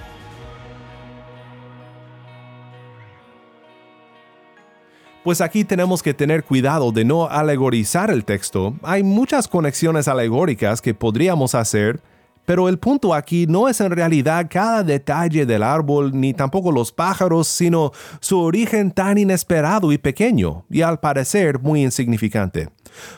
Pues 5.28 5.42
aquí 5.42 5.66
tenemos 5.66 6.02
que 6.02 6.14
tener 6.14 6.46
cuidado 6.46 6.94
de 6.94 7.04
no 7.04 7.28
alegorizar 7.28 8.10
el 8.12 8.24
texto. 8.24 8.76
Hay 8.82 9.04
muchas 9.04 9.50
conexiones 9.50 10.08
alegóricas 10.08 10.82
que 10.82 10.94
podríamos 10.94 11.54
hacer, 11.54 12.00
pero 12.46 12.70
el 12.70 12.80
punto 12.80 13.14
aquí 13.14 13.46
no 13.46 13.68
es 13.68 13.82
en 13.82 13.92
realidad 13.92 14.48
cada 14.50 14.84
detalle 14.84 15.46
del 15.46 15.64
árbol 15.64 16.12
ni 16.14 16.34
tampoco 16.34 16.72
los 16.72 16.94
pájaros, 16.94 17.50
sino 17.50 17.92
su 18.22 18.40
origen 18.40 18.92
tan 18.92 19.18
inesperado 19.18 19.92
y 19.92 19.98
pequeño, 19.98 20.64
y 20.70 20.82
al 20.82 21.02
parecer 21.02 21.60
muy 21.60 21.84
insignificante. 21.84 22.70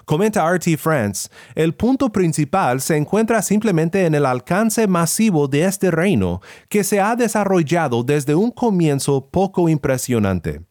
Comenta 0.06 0.52
RT 0.52 0.78
France, 0.80 1.30
el 1.54 1.76
punto 1.76 2.10
principal 2.10 2.82
se 2.82 2.98
encuentra 2.98 3.44
simplemente 3.44 4.08
en 4.08 4.16
el 4.16 4.26
alcance 4.26 4.88
masivo 4.88 5.48
de 5.48 5.66
este 5.66 5.92
reino, 5.92 6.42
que 6.70 6.84
se 6.84 7.00
ha 7.02 7.16
desarrollado 7.16 8.02
desde 8.02 8.34
un 8.34 8.50
comienzo 8.50 9.30
poco 9.30 9.70
impresionante 9.70 10.62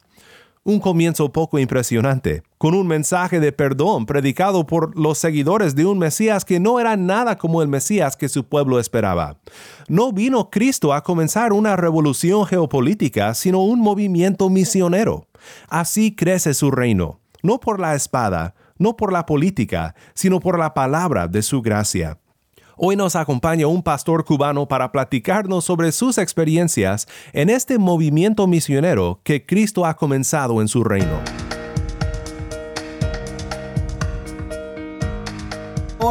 un 0.69 0.81
comienzo 0.81 1.33
poco 1.33 1.59
impresionante, 1.59 2.43
con 2.59 2.75
un 2.75 2.87
mensaje 2.87 3.41
de 3.41 3.53
perdón 3.53 4.05
predicado 4.05 4.67
por 4.67 4.95
los 4.99 5.17
seguidores 5.17 5.75
de 5.75 5.87
un 5.87 5.99
Mesías 5.99 6.45
que 6.45 6.61
no 6.61 6.79
era 6.79 6.95
nada 6.95 7.39
como 7.39 7.63
el 7.63 7.69
Mesías 7.69 8.17
que 8.17 8.29
su 8.29 8.45
pueblo 8.45 8.79
esperaba. 8.79 9.39
No 9.89 10.13
vino 10.13 10.51
Cristo 10.51 10.93
a 10.93 11.03
comenzar 11.03 11.55
una 11.55 11.75
revolución 11.75 12.45
geopolítica, 12.45 13.33
sino 13.33 13.63
un 13.63 13.81
movimiento 13.81 14.51
misionero. 14.51 15.27
Así 15.71 16.15
crece 16.15 16.53
su 16.53 16.71
reino, 16.71 17.19
no 17.43 17.61
por 17.61 17.81
la 17.81 17.95
espada, 17.95 18.55
no 18.77 18.95
por 18.95 19.11
la 19.11 19.25
política, 19.25 19.95
sino 20.13 20.39
por 20.39 20.59
la 20.59 20.75
palabra 20.75 21.29
de 21.29 21.41
su 21.41 21.63
gracia. 21.63 22.19
Hoy 22.81 22.95
nos 22.95 23.17
acompaña 23.17 23.67
un 23.67 23.83
pastor 23.83 24.25
cubano 24.25 24.69
para 24.69 24.93
platicarnos 24.93 25.65
sobre 25.65 25.91
sus 25.91 26.17
experiencias 26.17 27.09
en 27.33 27.51
este 27.51 27.77
movimiento 27.77 28.47
misionero 28.47 29.19
que 29.25 29.45
Cristo 29.45 29.85
ha 29.85 29.97
comenzado 29.97 30.61
en 30.61 30.69
su 30.69 30.85
reino. 30.85 31.48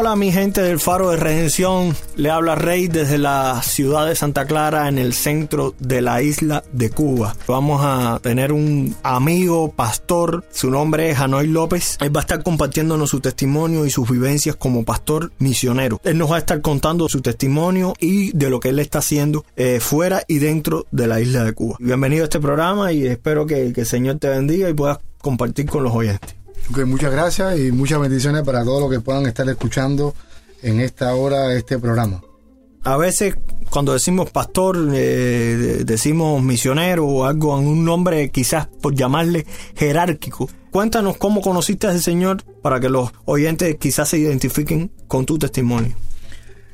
Hola 0.08 0.16
mi 0.16 0.32
gente 0.32 0.62
del 0.62 0.80
Faro 0.80 1.10
de 1.10 1.18
Redención, 1.18 1.94
le 2.16 2.30
habla 2.30 2.56
Rey 2.56 2.88
desde 2.88 3.18
la 3.18 3.62
ciudad 3.62 4.08
de 4.08 4.16
Santa 4.16 4.46
Clara 4.46 4.88
en 4.88 5.00
el 5.00 5.12
centro 5.12 5.76
de 5.80 6.00
la 6.00 6.22
isla 6.22 6.64
de 6.72 6.90
Cuba. 6.92 7.36
Vamos 7.46 7.82
a 7.84 8.18
tener 8.24 8.54
un 8.54 8.96
amigo 9.04 9.74
pastor, 9.74 10.46
su 10.50 10.72
nombre 10.72 11.10
es 11.10 11.20
Hanoi 11.20 11.48
López. 11.48 11.98
Él 12.00 12.16
va 12.16 12.22
a 12.22 12.24
estar 12.24 12.42
compartiéndonos 12.42 13.10
su 13.10 13.20
testimonio 13.20 13.86
y 13.86 13.90
sus 13.90 14.10
vivencias 14.10 14.56
como 14.56 14.86
pastor 14.86 15.34
misionero. 15.40 16.00
Él 16.06 16.18
nos 16.18 16.32
va 16.32 16.38
a 16.38 16.40
estar 16.40 16.62
contando 16.62 17.10
su 17.10 17.20
testimonio 17.20 17.94
y 18.00 18.32
de 18.32 18.50
lo 18.50 18.62
que 18.62 18.70
él 18.70 18.80
está 18.80 19.00
haciendo 19.00 19.44
eh, 19.58 19.82
fuera 19.82 20.24
y 20.26 20.40
dentro 20.40 20.86
de 20.90 21.08
la 21.08 21.20
isla 21.20 21.44
de 21.44 21.52
Cuba. 21.52 21.76
Bienvenido 21.82 22.24
a 22.24 22.28
este 22.28 22.40
programa 22.40 22.94
y 22.94 23.06
espero 23.06 23.46
que, 23.46 23.74
que 23.74 23.82
el 23.82 23.88
Señor 23.88 24.20
te 24.20 24.30
bendiga 24.30 24.70
y 24.70 24.74
puedas 24.74 25.00
compartir 25.22 25.66
con 25.66 25.84
los 25.84 25.94
oyentes 25.94 26.38
muchas 26.86 27.12
gracias 27.12 27.60
y 27.60 27.72
muchas 27.72 28.00
bendiciones 28.00 28.44
para 28.44 28.64
todos 28.64 28.82
los 28.82 28.92
que 28.92 29.00
puedan 29.00 29.26
estar 29.26 29.48
escuchando 29.50 30.14
en 30.62 30.80
esta 30.80 31.14
hora 31.16 31.54
este 31.54 31.80
programa. 31.80 32.22
A 32.84 32.98
veces 32.98 33.36
cuando 33.70 33.94
decimos 33.94 34.30
pastor, 34.32 34.78
eh, 34.94 35.84
decimos 35.86 36.42
misionero 36.42 37.06
o 37.06 37.26
algo 37.26 37.58
un 37.58 37.84
nombre 37.84 38.30
quizás 38.30 38.68
por 38.68 38.96
llamarle 38.96 39.46
jerárquico. 39.76 40.50
Cuéntanos 40.72 41.18
cómo 41.18 41.42
conociste 41.42 41.88
a 41.88 41.92
ese 41.92 42.04
Señor 42.04 42.44
para 42.62 42.80
que 42.80 42.90
los 42.90 43.12
oyentes 43.26 43.76
quizás 43.78 44.10
se 44.10 44.20
identifiquen 44.20 44.92
con 45.08 45.26
tu 45.26 45.38
testimonio. 45.38 45.96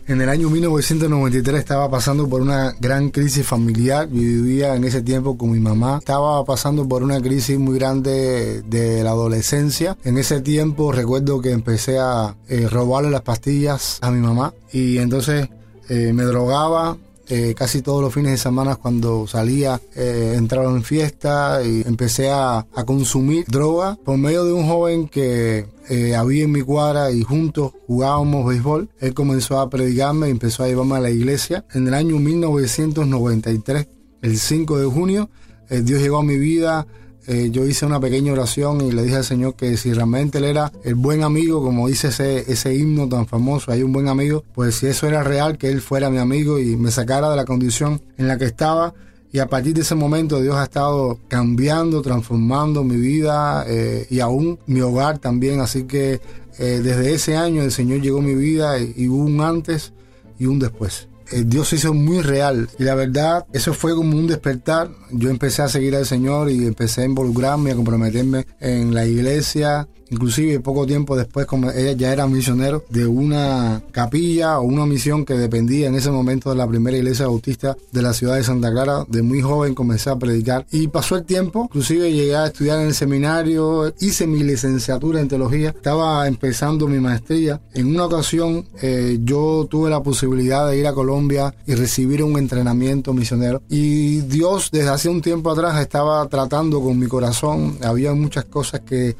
En 0.05 0.19
el 0.19 0.27
año 0.27 0.49
1993 0.49 1.59
estaba 1.59 1.89
pasando 1.89 2.27
por 2.27 2.41
una 2.41 2.73
gran 2.77 3.09
crisis 3.09 3.45
familiar. 3.47 4.09
Vivía 4.09 4.75
en 4.75 4.83
ese 4.83 5.01
tiempo 5.01 5.37
con 5.37 5.51
mi 5.51 5.59
mamá. 5.59 5.99
Estaba 5.99 6.43
pasando 6.43 6.85
por 6.85 7.03
una 7.03 7.21
crisis 7.21 7.57
muy 7.57 7.79
grande 7.79 8.63
de 8.63 9.01
la 9.01 9.11
adolescencia. 9.11 9.97
En 10.03 10.17
ese 10.17 10.41
tiempo 10.41 10.91
recuerdo 10.91 11.39
que 11.39 11.51
empecé 11.51 11.99
a 11.99 12.35
eh, 12.49 12.67
robarle 12.69 13.11
las 13.11 13.21
pastillas 13.21 13.99
a 14.01 14.11
mi 14.11 14.19
mamá 14.19 14.53
y 14.73 14.97
entonces 14.97 15.47
eh, 15.87 16.11
me 16.11 16.23
drogaba, 16.23 16.97
eh, 17.35 17.55
casi 17.55 17.81
todos 17.81 17.99
los 17.99 18.13
fines 18.13 18.33
de 18.33 18.37
semana 18.37 18.75
cuando 18.75 19.25
salía 19.25 19.81
eh, 19.95 20.35
entraba 20.37 20.69
en 20.69 20.83
fiesta 20.83 21.63
y 21.65 21.81
empecé 21.83 22.29
a, 22.29 22.67
consumir 22.85 23.45
droga 23.47 23.97
por 24.05 24.19
medio 24.19 24.45
de 24.45 24.53
un 24.53 24.67
joven 24.67 25.07
que 25.07 25.65
eh, 25.89 26.15
había 26.15 26.43
en 26.43 26.51
mi 26.51 26.61
cuadra 26.61 27.09
y 27.09 27.23
juntos 27.23 27.71
jugábamos 27.87 28.45
béisbol. 28.45 28.87
Él 28.99 29.15
comenzó 29.15 29.59
a 29.59 29.67
predicarme 29.67 30.27
y 30.27 30.31
empezó 30.31 30.61
a 30.61 30.67
llevarme 30.67 30.97
a 30.97 30.99
la 30.99 31.09
iglesia. 31.09 31.65
En 31.73 31.87
el 31.87 31.95
año 31.95 32.19
1993, 32.19 33.87
el 34.21 34.37
5 34.37 34.77
de 34.77 34.85
junio, 34.85 35.29
Dios 35.71 36.01
llegó 36.01 36.19
a 36.19 36.23
mi 36.23 36.37
vida 36.37 36.85
eh, 37.27 37.49
yo 37.51 37.65
hice 37.65 37.85
una 37.85 37.99
pequeña 37.99 38.33
oración 38.33 38.81
y 38.81 38.91
le 38.91 39.03
dije 39.03 39.15
al 39.15 39.23
Señor 39.23 39.55
que 39.55 39.77
si 39.77 39.93
realmente 39.93 40.39
Él 40.39 40.45
era 40.45 40.71
el 40.83 40.95
buen 40.95 41.23
amigo, 41.23 41.63
como 41.63 41.87
dice 41.87 42.09
ese, 42.09 42.51
ese 42.51 42.75
himno 42.75 43.07
tan 43.07 43.27
famoso, 43.27 43.71
hay 43.71 43.83
un 43.83 43.93
buen 43.93 44.07
amigo, 44.07 44.43
pues 44.53 44.75
si 44.75 44.87
eso 44.87 45.07
era 45.07 45.23
real, 45.23 45.57
que 45.57 45.69
Él 45.69 45.81
fuera 45.81 46.09
mi 46.09 46.17
amigo 46.17 46.59
y 46.59 46.75
me 46.75 46.91
sacara 46.91 47.29
de 47.29 47.35
la 47.37 47.45
condición 47.45 48.01
en 48.17 48.27
la 48.27 48.37
que 48.37 48.45
estaba. 48.45 48.93
Y 49.31 49.39
a 49.39 49.47
partir 49.47 49.73
de 49.73 49.81
ese 49.81 49.95
momento 49.95 50.41
Dios 50.41 50.55
ha 50.55 50.63
estado 50.63 51.19
cambiando, 51.27 52.01
transformando 52.01 52.83
mi 52.83 52.97
vida 52.97 53.65
eh, 53.67 54.05
y 54.09 54.19
aún 54.19 54.59
mi 54.67 54.81
hogar 54.81 55.17
también. 55.17 55.59
Así 55.59 55.85
que 55.85 56.21
eh, 56.59 56.81
desde 56.83 57.13
ese 57.13 57.35
año 57.35 57.63
el 57.63 57.71
Señor 57.71 58.01
llegó 58.01 58.19
a 58.19 58.21
mi 58.21 58.35
vida 58.35 58.79
y 58.79 59.07
hubo 59.07 59.23
un 59.23 59.41
antes 59.41 59.93
y 60.37 60.45
un 60.45 60.59
después. 60.59 61.07
Dios 61.45 61.69
se 61.69 61.77
hizo 61.77 61.93
muy 61.93 62.21
real. 62.21 62.69
Y 62.77 62.83
la 62.83 62.95
verdad, 62.95 63.45
eso 63.53 63.73
fue 63.73 63.95
como 63.95 64.17
un 64.17 64.27
despertar. 64.27 64.89
Yo 65.11 65.29
empecé 65.29 65.61
a 65.61 65.69
seguir 65.69 65.95
al 65.95 66.05
Señor 66.05 66.49
y 66.49 66.65
empecé 66.65 67.01
a 67.01 67.05
involucrarme, 67.05 67.71
a 67.71 67.75
comprometerme 67.75 68.45
en 68.59 68.93
la 68.93 69.05
iglesia, 69.05 69.87
Inclusive 70.13 70.59
poco 70.59 70.85
tiempo 70.85 71.15
después, 71.15 71.47
como 71.47 71.71
ella 71.71 71.93
ya 71.93 72.13
era 72.13 72.27
misionero 72.27 72.85
de 72.89 73.07
una 73.07 73.81
capilla 73.91 74.59
o 74.59 74.63
una 74.63 74.85
misión 74.85 75.25
que 75.25 75.33
dependía 75.33 75.87
en 75.87 75.95
ese 75.95 76.11
momento 76.11 76.51
de 76.51 76.55
la 76.55 76.67
primera 76.67 76.95
iglesia 76.95 77.25
bautista 77.25 77.75
de 77.91 78.01
la 78.03 78.13
ciudad 78.13 78.35
de 78.35 78.43
Santa 78.43 78.71
Clara, 78.71 79.05
de 79.07 79.23
muy 79.23 79.41
joven 79.41 79.73
comencé 79.73 80.11
a 80.11 80.15
predicar 80.15 80.67
y 80.71 80.87
pasó 80.87 81.15
el 81.15 81.23
tiempo, 81.23 81.63
inclusive 81.63 82.13
llegué 82.13 82.35
a 82.35 82.45
estudiar 82.45 82.79
en 82.81 82.87
el 82.87 82.93
seminario, 82.93 83.91
hice 83.99 84.27
mi 84.27 84.43
licenciatura 84.43 85.19
en 85.19 85.29
teología, 85.29 85.69
estaba 85.69 86.27
empezando 86.27 86.87
mi 86.87 86.99
maestría. 86.99 87.59
En 87.73 87.87
una 87.87 88.05
ocasión 88.05 88.67
eh, 88.83 89.17
yo 89.23 89.67
tuve 89.67 89.89
la 89.89 90.03
posibilidad 90.03 90.69
de 90.69 90.77
ir 90.77 90.85
a 90.85 90.93
Colombia 90.93 91.22
y 91.65 91.75
recibir 91.75 92.23
un 92.23 92.37
entrenamiento 92.37 93.13
misionero 93.13 93.61
y 93.69 94.21
Dios 94.21 94.69
desde 94.71 94.89
hace 94.89 95.09
un 95.09 95.21
tiempo 95.21 95.51
atrás 95.51 95.79
estaba 95.79 96.27
tratando 96.27 96.81
con 96.81 96.99
mi 96.99 97.07
corazón, 97.07 97.77
había 97.81 98.13
muchas 98.13 98.45
cosas 98.45 98.81
que 98.81 99.15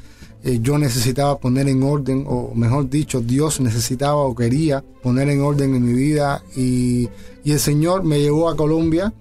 eh, 0.46 0.58
yo 0.60 0.76
necesitaba 0.76 1.38
poner 1.38 1.68
en 1.70 1.82
orden, 1.82 2.26
o 2.28 2.52
mejor 2.54 2.90
dicho, 2.90 3.22
Dios 3.22 3.60
necesitaba 3.60 4.16
o 4.16 4.34
quería 4.34 4.84
poner 5.02 5.30
en 5.30 5.40
orden 5.40 5.74
en 5.74 5.86
mi 5.86 5.94
vida. 5.94 6.42
Y, 6.54 7.08
el 7.46 7.58
Señor 7.58 8.04
me 8.04 8.20
llevó 8.20 8.50
a 8.50 8.56
Colombia, 8.56 9.12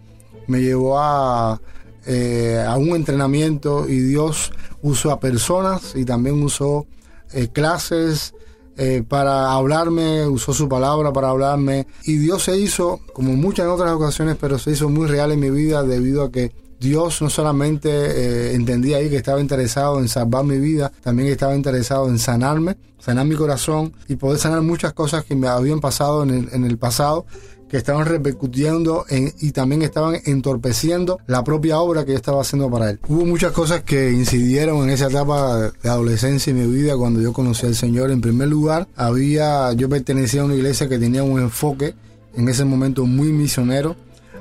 me 0.48 0.62
llevó 0.62 1.00
a, 1.00 1.62
eh, 2.06 2.62
a 2.68 2.76
un 2.76 2.90
entrenamiento 2.90 3.88
y 3.88 4.00
Dios 4.00 4.52
usó 4.82 5.12
a 5.12 5.20
personas 5.22 5.94
y 5.96 6.04
también 6.04 6.44
usó 6.44 6.86
eh, 7.32 7.48
clases. 7.48 8.34
Para 9.08 9.54
hablarme, 9.54 10.28
usó 10.28 10.54
su 10.54 10.68
palabra 10.68 11.14
para 11.14 11.30
hablarme. 11.30 11.88
Y 12.04 12.18
Dios 12.18 12.44
se 12.44 12.58
hizo, 12.58 13.00
como 13.14 13.34
muchas 13.34 13.68
otras 13.68 13.92
ocasiones, 13.92 14.38
pero 14.40 14.58
se 14.58 14.72
hizo 14.72 14.90
muy 14.90 15.08
real 15.08 15.32
en 15.32 15.40
mi 15.40 15.50
vida 15.50 15.84
debido 15.84 16.24
a 16.24 16.32
que 16.32 16.52
Dios 16.80 17.22
no 17.22 17.30
solamente 17.30 17.90
eh, 17.90 18.56
entendía 18.56 18.98
ahí 18.98 19.10
que 19.10 19.16
estaba 19.16 19.40
interesado 19.40 20.00
en 20.00 20.10
salvar 20.10 20.44
mi 20.44 20.58
vida, 20.58 20.92
también 21.02 21.30
estaba 21.30 21.56
interesado 21.56 22.10
en 22.10 22.20
sanarme, 22.20 22.76
sanar 23.00 23.26
mi 23.26 23.36
corazón 23.36 23.94
y 24.10 24.18
poder 24.18 24.38
sanar 24.38 24.62
muchas 24.64 24.92
cosas 24.92 25.24
que 25.24 25.34
me 25.34 25.48
habían 25.48 25.80
pasado 25.80 26.24
en 26.24 26.66
el 26.66 26.78
pasado 26.78 27.26
que 27.74 27.78
estaban 27.78 28.06
repercutiendo 28.06 29.04
y 29.10 29.52
también 29.52 29.82
estaban 29.82 30.18
entorpeciendo 30.26 31.18
la 31.26 31.44
propia 31.44 31.80
obra 31.80 32.06
que 32.06 32.12
yo 32.12 32.18
estaba 32.18 32.40
haciendo 32.40 32.70
para 32.70 32.92
él. 32.92 33.00
Hubo 33.08 33.26
muchas 33.26 33.52
cosas 33.52 33.82
que 33.82 34.12
incidieron 34.12 34.84
en 34.84 34.92
esa 34.92 35.08
etapa 35.08 35.72
de 35.82 35.90
adolescencia 35.90 36.52
y 36.52 36.54
mi 36.54 36.68
vida 36.68 36.96
cuando 36.96 37.20
yo 37.20 37.34
conocí 37.34 37.66
al 37.66 37.74
Señor. 37.74 38.12
En 38.12 38.22
primer 38.22 38.48
lugar, 38.48 38.88
había 38.96 39.74
yo 39.74 39.90
pertenecía 39.90 40.44
a 40.44 40.46
una 40.46 40.54
iglesia 40.54 40.88
que 40.88 41.00
tenía 41.00 41.24
un 41.24 41.42
enfoque 41.42 41.96
en 42.36 42.48
ese 42.48 42.64
momento 42.64 43.08
muy 43.08 43.30
misionero. 43.30 43.96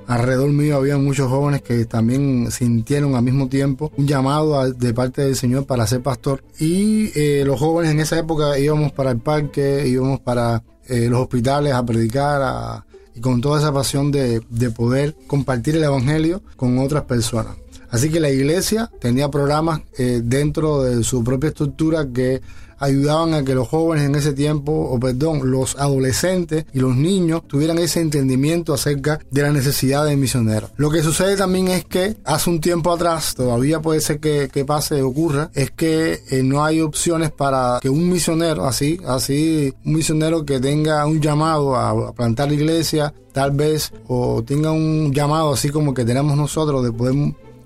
Alrededor 0.06 0.50
mío 0.50 0.76
había 0.76 0.98
muchos 0.98 1.30
jóvenes 1.30 1.62
que 1.62 1.86
también 1.86 2.50
sintieron 2.50 3.14
al 3.14 3.22
mismo 3.22 3.48
tiempo 3.48 3.90
un 3.96 4.06
llamado 4.06 4.70
de 4.70 4.92
parte 4.92 5.22
del 5.22 5.36
Señor 5.36 5.64
para 5.64 5.86
ser 5.86 6.02
pastor. 6.02 6.44
Y 6.58 7.18
eh, 7.18 7.44
los 7.46 7.58
jóvenes 7.58 7.92
en 7.92 8.00
esa 8.00 8.18
época 8.18 8.58
íbamos 8.58 8.92
para 8.92 9.10
el 9.10 9.20
parque, 9.20 9.88
íbamos 9.88 10.20
para 10.20 10.62
eh, 10.86 11.06
los 11.08 11.22
hospitales 11.22 11.72
a 11.72 11.82
predicar, 11.82 12.42
a, 12.42 12.84
y 13.14 13.20
con 13.20 13.40
toda 13.40 13.58
esa 13.58 13.72
pasión 13.72 14.10
de, 14.10 14.42
poder 14.74 15.14
compartir 15.26 15.76
el 15.76 15.84
Evangelio 15.84 16.42
con 16.56 16.78
otras 16.78 17.04
personas. 17.04 17.56
Así 17.90 18.10
que 18.10 18.20
la 18.20 18.30
iglesia 18.30 18.90
tenía 19.00 19.30
programas 19.30 19.82
eh, 19.98 20.22
dentro 20.24 20.82
de 20.82 21.04
su 21.04 21.22
propia 21.22 21.48
estructura 21.48 22.08
que 22.12 22.40
ayudaban 22.82 23.32
a 23.34 23.44
que 23.44 23.54
los 23.54 23.68
jóvenes 23.68 24.06
en 24.06 24.16
ese 24.16 24.32
tiempo, 24.32 24.72
o 24.72 24.98
perdón, 24.98 25.50
los 25.50 25.76
adolescentes 25.76 26.66
y 26.72 26.80
los 26.80 26.96
niños 26.96 27.42
tuvieran 27.46 27.78
ese 27.78 28.00
entendimiento 28.00 28.74
acerca 28.74 29.20
de 29.30 29.42
la 29.42 29.52
necesidad 29.52 30.04
de 30.04 30.16
misioneros. 30.16 30.70
Lo 30.76 30.90
que 30.90 31.02
sucede 31.02 31.36
también 31.36 31.68
es 31.68 31.84
que 31.84 32.16
hace 32.24 32.50
un 32.50 32.60
tiempo 32.60 32.92
atrás, 32.92 33.34
todavía 33.34 33.80
puede 33.80 34.00
ser 34.00 34.18
que, 34.18 34.48
que 34.52 34.64
pase, 34.64 35.00
ocurra, 35.02 35.50
es 35.54 35.70
que 35.70 36.22
eh, 36.30 36.42
no 36.42 36.64
hay 36.64 36.80
opciones 36.80 37.30
para 37.30 37.78
que 37.80 37.88
un 37.88 38.08
misionero, 38.10 38.66
así, 38.66 38.98
así, 39.06 39.72
un 39.84 39.94
misionero 39.94 40.44
que 40.44 40.58
tenga 40.58 41.06
un 41.06 41.20
llamado 41.20 41.76
a, 41.76 42.12
plantar 42.12 42.48
la 42.48 42.54
iglesia, 42.54 43.14
tal 43.32 43.52
vez, 43.52 43.92
o 44.08 44.42
tenga 44.42 44.72
un 44.72 45.12
llamado 45.12 45.52
así 45.52 45.70
como 45.70 45.94
que 45.94 46.04
tenemos 46.04 46.36
nosotros 46.36 46.82
de 46.84 46.92
poder 46.92 47.14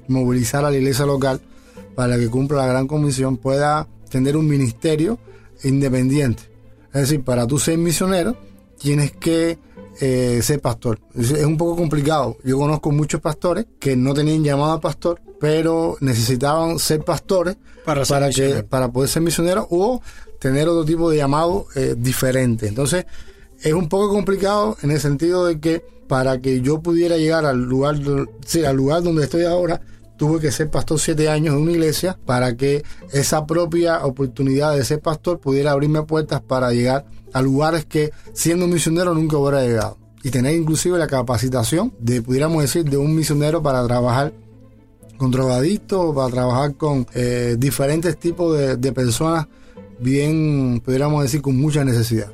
movilizar 0.09 0.65
a 0.65 0.71
la 0.71 0.77
iglesia 0.77 1.07
local 1.07 1.41
para 1.95 2.19
que 2.19 2.29
cumpla 2.29 2.59
la 2.59 2.67
gran 2.67 2.87
comisión, 2.87 3.39
pueda 3.39 3.89
tener 4.09 4.37
un 4.37 4.47
ministerio 4.47 5.19
independiente. 5.65 6.45
Es 6.93 7.03
decir, 7.03 7.23
para 7.23 7.47
tú 7.47 7.59
ser 7.59 7.79
misionero, 7.79 8.37
tienes 8.79 9.13
que 9.13 9.59
eh, 10.01 10.41
ser 10.43 10.61
pastor. 10.61 10.99
Es, 11.15 11.31
un 11.45 11.57
poco 11.57 11.77
complicado. 11.77 12.37
Yo 12.45 12.59
conozco 12.59 12.91
muchos 12.91 13.21
pastores 13.21 13.67
que 13.79 13.97
no 13.97 14.15
tenían 14.15 14.45
llamado 14.45 14.73
a 14.73 14.81
pastor, 14.81 15.21
pero 15.41 15.97
necesitaban 16.01 16.79
ser 16.79 17.05
pastores 17.05 17.57
para, 17.85 18.31
que, 18.31 18.63
para 18.63 18.91
poder 18.91 19.09
ser 19.09 19.23
misioneros 19.23 19.67
o 19.71 20.01
tener 20.39 20.69
otro 20.69 20.85
tipo 20.85 21.11
de 21.11 21.19
llamado 21.19 21.67
eh, 21.75 21.95
diferente. 21.97 22.69
Entonces, 22.69 23.07
es 23.63 23.73
un 23.73 23.89
poco 23.89 24.11
complicado 24.11 24.77
en 24.83 24.91
el 24.91 25.01
sentido 25.01 25.47
de 25.47 25.61
que 25.61 25.85
para 26.09 26.41
que 26.41 26.61
yo 26.61 26.81
pudiera 26.81 27.17
llegar 27.17 27.45
al 27.45 27.63
lugar, 27.63 27.97
sí, 28.45 28.65
al 28.65 28.77
lugar 28.77 29.03
donde 29.03 29.25
estoy 29.25 29.45
ahora, 29.45 29.81
tuve 30.17 30.41
que 30.41 30.51
ser 30.51 30.71
pastor 30.71 30.99
siete 30.99 31.29
años 31.29 31.55
en 31.55 31.63
una 31.63 31.73
iglesia 31.73 32.19
para 32.25 32.57
que 32.57 32.83
esa 33.13 33.47
propia 33.47 34.05
oportunidad 34.05 34.75
de 34.77 34.85
ser 34.85 35.01
pastor 35.01 35.41
pudiera 35.41 35.73
abrirme 35.73 36.03
puertas 36.03 36.41
para 36.41 36.73
llegar 36.73 37.07
a 37.33 37.43
lugares 37.43 37.85
que 37.85 38.13
siendo 38.33 38.67
misionero 38.67 39.15
nunca 39.15 39.37
hubiera 39.37 39.63
llegado. 39.63 39.99
Y 40.23 40.31
tener 40.31 40.55
inclusive 40.55 40.99
la 40.99 41.07
capacitación 41.07 41.95
de, 42.01 42.23
pudiéramos 42.23 42.63
decir, 42.63 42.85
de 42.85 42.97
un 42.97 43.15
misionero 43.15 43.63
para 43.63 43.85
trabajar 43.87 44.33
con 45.17 45.31
drogadictos, 45.31 46.15
para 46.15 46.29
trabajar 46.29 46.75
con 46.75 47.07
eh, 47.15 47.57
diferentes 47.59 48.19
tipos 48.19 48.57
de, 48.57 48.93
personas 48.93 49.47
bien, 50.01 50.83
pudiéramos 50.85 51.23
decir, 51.23 51.43
con 51.43 51.57
mucha 51.57 51.85
necesidad. 51.85 52.33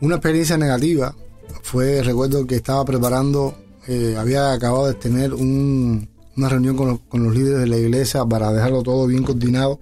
Una 0.00 0.16
experiencia 0.16 0.56
negativa 0.56 1.14
fue, 1.62 2.02
recuerdo 2.02 2.46
que 2.46 2.56
estaba 2.56 2.84
preparando, 2.84 3.54
eh, 3.86 4.16
había 4.18 4.52
acabado 4.52 4.86
de 4.86 4.94
tener 4.94 5.34
un, 5.34 6.08
una 6.36 6.48
reunión 6.48 6.76
con, 6.76 7.24
los 7.24 7.34
líderes 7.34 7.60
de 7.60 7.66
la 7.66 7.76
iglesia 7.76 8.24
para 8.24 8.52
dejarlo 8.52 8.82
todo 8.82 9.06
bien 9.06 9.22
coordinado 9.22 9.80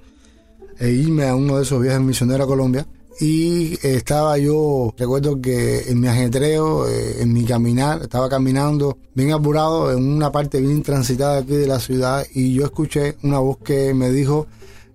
e 0.79 0.91
irme 0.91 1.29
a 1.29 1.35
uno 1.35 1.57
de 1.57 1.63
esos 1.63 1.81
viajes 1.81 2.01
misioneros 2.01 2.45
a 2.45 2.49
Colombia. 2.49 2.87
Y 3.21 3.79
estaba 3.87 4.39
yo, 4.39 4.95
recuerdo 4.97 5.41
que 5.43 5.91
en 5.91 6.01
mi 6.01 6.09
ajetreo, 6.09 6.89
eh, 6.89 7.21
en 7.21 7.33
mi 7.35 7.45
caminar, 7.45 8.03
estaba 8.03 8.31
caminando 8.31 8.97
bien 9.15 9.33
apurado 9.33 9.93
en 9.93 10.03
una 10.03 10.33
parte 10.33 10.59
bien 10.59 10.83
transitada 10.83 11.39
aquí 11.39 11.53
de 11.53 11.67
la 11.67 11.81
ciudad 11.81 12.25
y 12.33 12.55
yo 12.55 12.65
escuché 12.65 13.17
una 13.23 13.39
voz 13.39 13.59
que 13.59 13.93
me 13.93 14.11
dijo, 14.11 14.47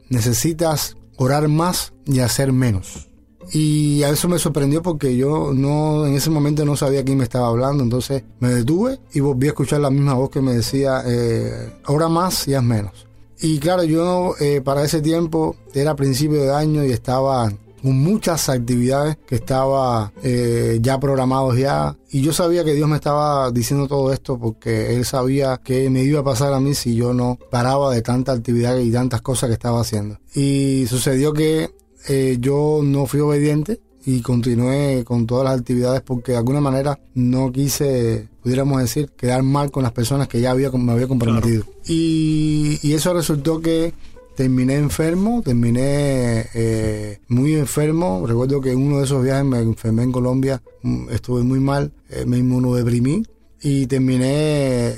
necesitas 0.09 0.97
orar 1.17 1.47
más 1.47 1.93
y 2.05 2.19
hacer 2.19 2.51
menos. 2.51 3.09
Y 3.51 4.03
a 4.03 4.09
eso 4.09 4.27
me 4.27 4.39
sorprendió 4.39 4.81
porque 4.81 5.15
yo 5.15 5.51
no 5.53 6.05
en 6.05 6.15
ese 6.15 6.29
momento 6.29 6.65
no 6.65 6.75
sabía 6.75 7.03
quién 7.03 7.17
me 7.17 7.23
estaba 7.23 7.47
hablando, 7.47 7.83
entonces 7.83 8.23
me 8.39 8.49
detuve 8.49 8.99
y 9.13 9.19
volví 9.19 9.47
a 9.47 9.51
escuchar 9.51 9.81
la 9.81 9.89
misma 9.89 10.13
voz 10.13 10.29
que 10.29 10.41
me 10.41 10.53
decía, 10.53 11.03
eh, 11.05 11.73
ahora 11.85 12.07
más 12.07 12.47
y 12.47 12.55
haz 12.55 12.63
menos. 12.63 13.05
Y 13.39 13.59
claro, 13.59 13.83
yo 13.83 14.35
eh, 14.39 14.61
para 14.61 14.83
ese 14.83 15.01
tiempo 15.01 15.55
era 15.73 15.95
principio 15.95 16.41
de 16.41 16.53
año 16.53 16.83
y 16.83 16.91
estaba 16.91 17.51
con 17.85 17.99
muchas 17.99 18.49
actividades 18.49 19.17
que 19.27 19.35
estaba 19.35 20.11
eh, 20.23 20.79
ya 20.81 20.99
programados 20.99 21.55
ya. 21.55 21.95
Y 22.09 22.21
yo 22.21 22.33
sabía 22.33 22.63
que 22.63 22.73
Dios 22.73 22.89
me 22.89 22.95
estaba 22.95 23.51
diciendo 23.51 23.87
todo 23.87 24.11
esto 24.11 24.39
porque 24.39 24.95
él 24.95 25.05
sabía 25.05 25.61
que 25.63 25.87
me 25.91 26.01
iba 26.01 26.21
a 26.21 26.23
pasar 26.23 26.51
a 26.53 26.59
mí 26.59 26.73
si 26.73 26.95
yo 26.95 27.13
no 27.13 27.37
paraba 27.51 27.93
de 27.93 28.01
tanta 28.01 28.31
actividad 28.31 28.77
y 28.77 28.91
tantas 28.91 29.21
cosas 29.21 29.49
que 29.49 29.53
estaba 29.53 29.81
haciendo. 29.81 30.17
Y 30.33 30.87
sucedió 30.87 31.33
que 31.33 31.75
eh, 32.07 32.37
yo 32.39 32.81
no 32.83 33.05
fui 33.05 33.19
obediente 33.19 33.79
y 34.05 34.21
continué 34.21 35.03
con 35.03 35.25
todas 35.25 35.45
las 35.45 35.59
actividades 35.59 36.01
porque 36.01 36.33
de 36.33 36.37
alguna 36.37 36.61
manera 36.61 36.99
no 37.15 37.51
quise, 37.51 38.27
pudiéramos 38.43 38.81
decir, 38.81 39.09
quedar 39.17 39.41
mal 39.41 39.71
con 39.71 39.83
las 39.83 39.91
personas 39.91 40.27
que 40.27 40.39
ya 40.39 40.51
había, 40.51 40.69
me 40.71 40.91
había 40.91 41.07
comprometido. 41.07 41.63
Y, 41.87 42.93
eso 42.93 43.13
resultó 43.13 43.59
que 43.59 43.93
terminé 44.35 44.75
enfermo, 44.75 45.41
terminé 45.43 46.45
eh, 46.53 47.19
muy 47.27 47.55
enfermo. 47.55 48.25
Recuerdo 48.27 48.61
que 48.61 48.71
en 48.71 48.77
uno 48.77 48.99
de 48.99 49.05
esos 49.05 49.23
viajes 49.23 49.45
me 49.45 49.59
enfermé 49.59 50.03
en 50.03 50.11
Colombia, 50.11 50.61
mm, 50.83 51.09
estuve 51.09 51.43
muy 51.43 51.59
mal, 51.59 51.91
eh, 52.09 52.25
me 52.25 52.37
inmunodeprimí 52.37 53.23
y 53.61 53.87
terminé 53.87 54.93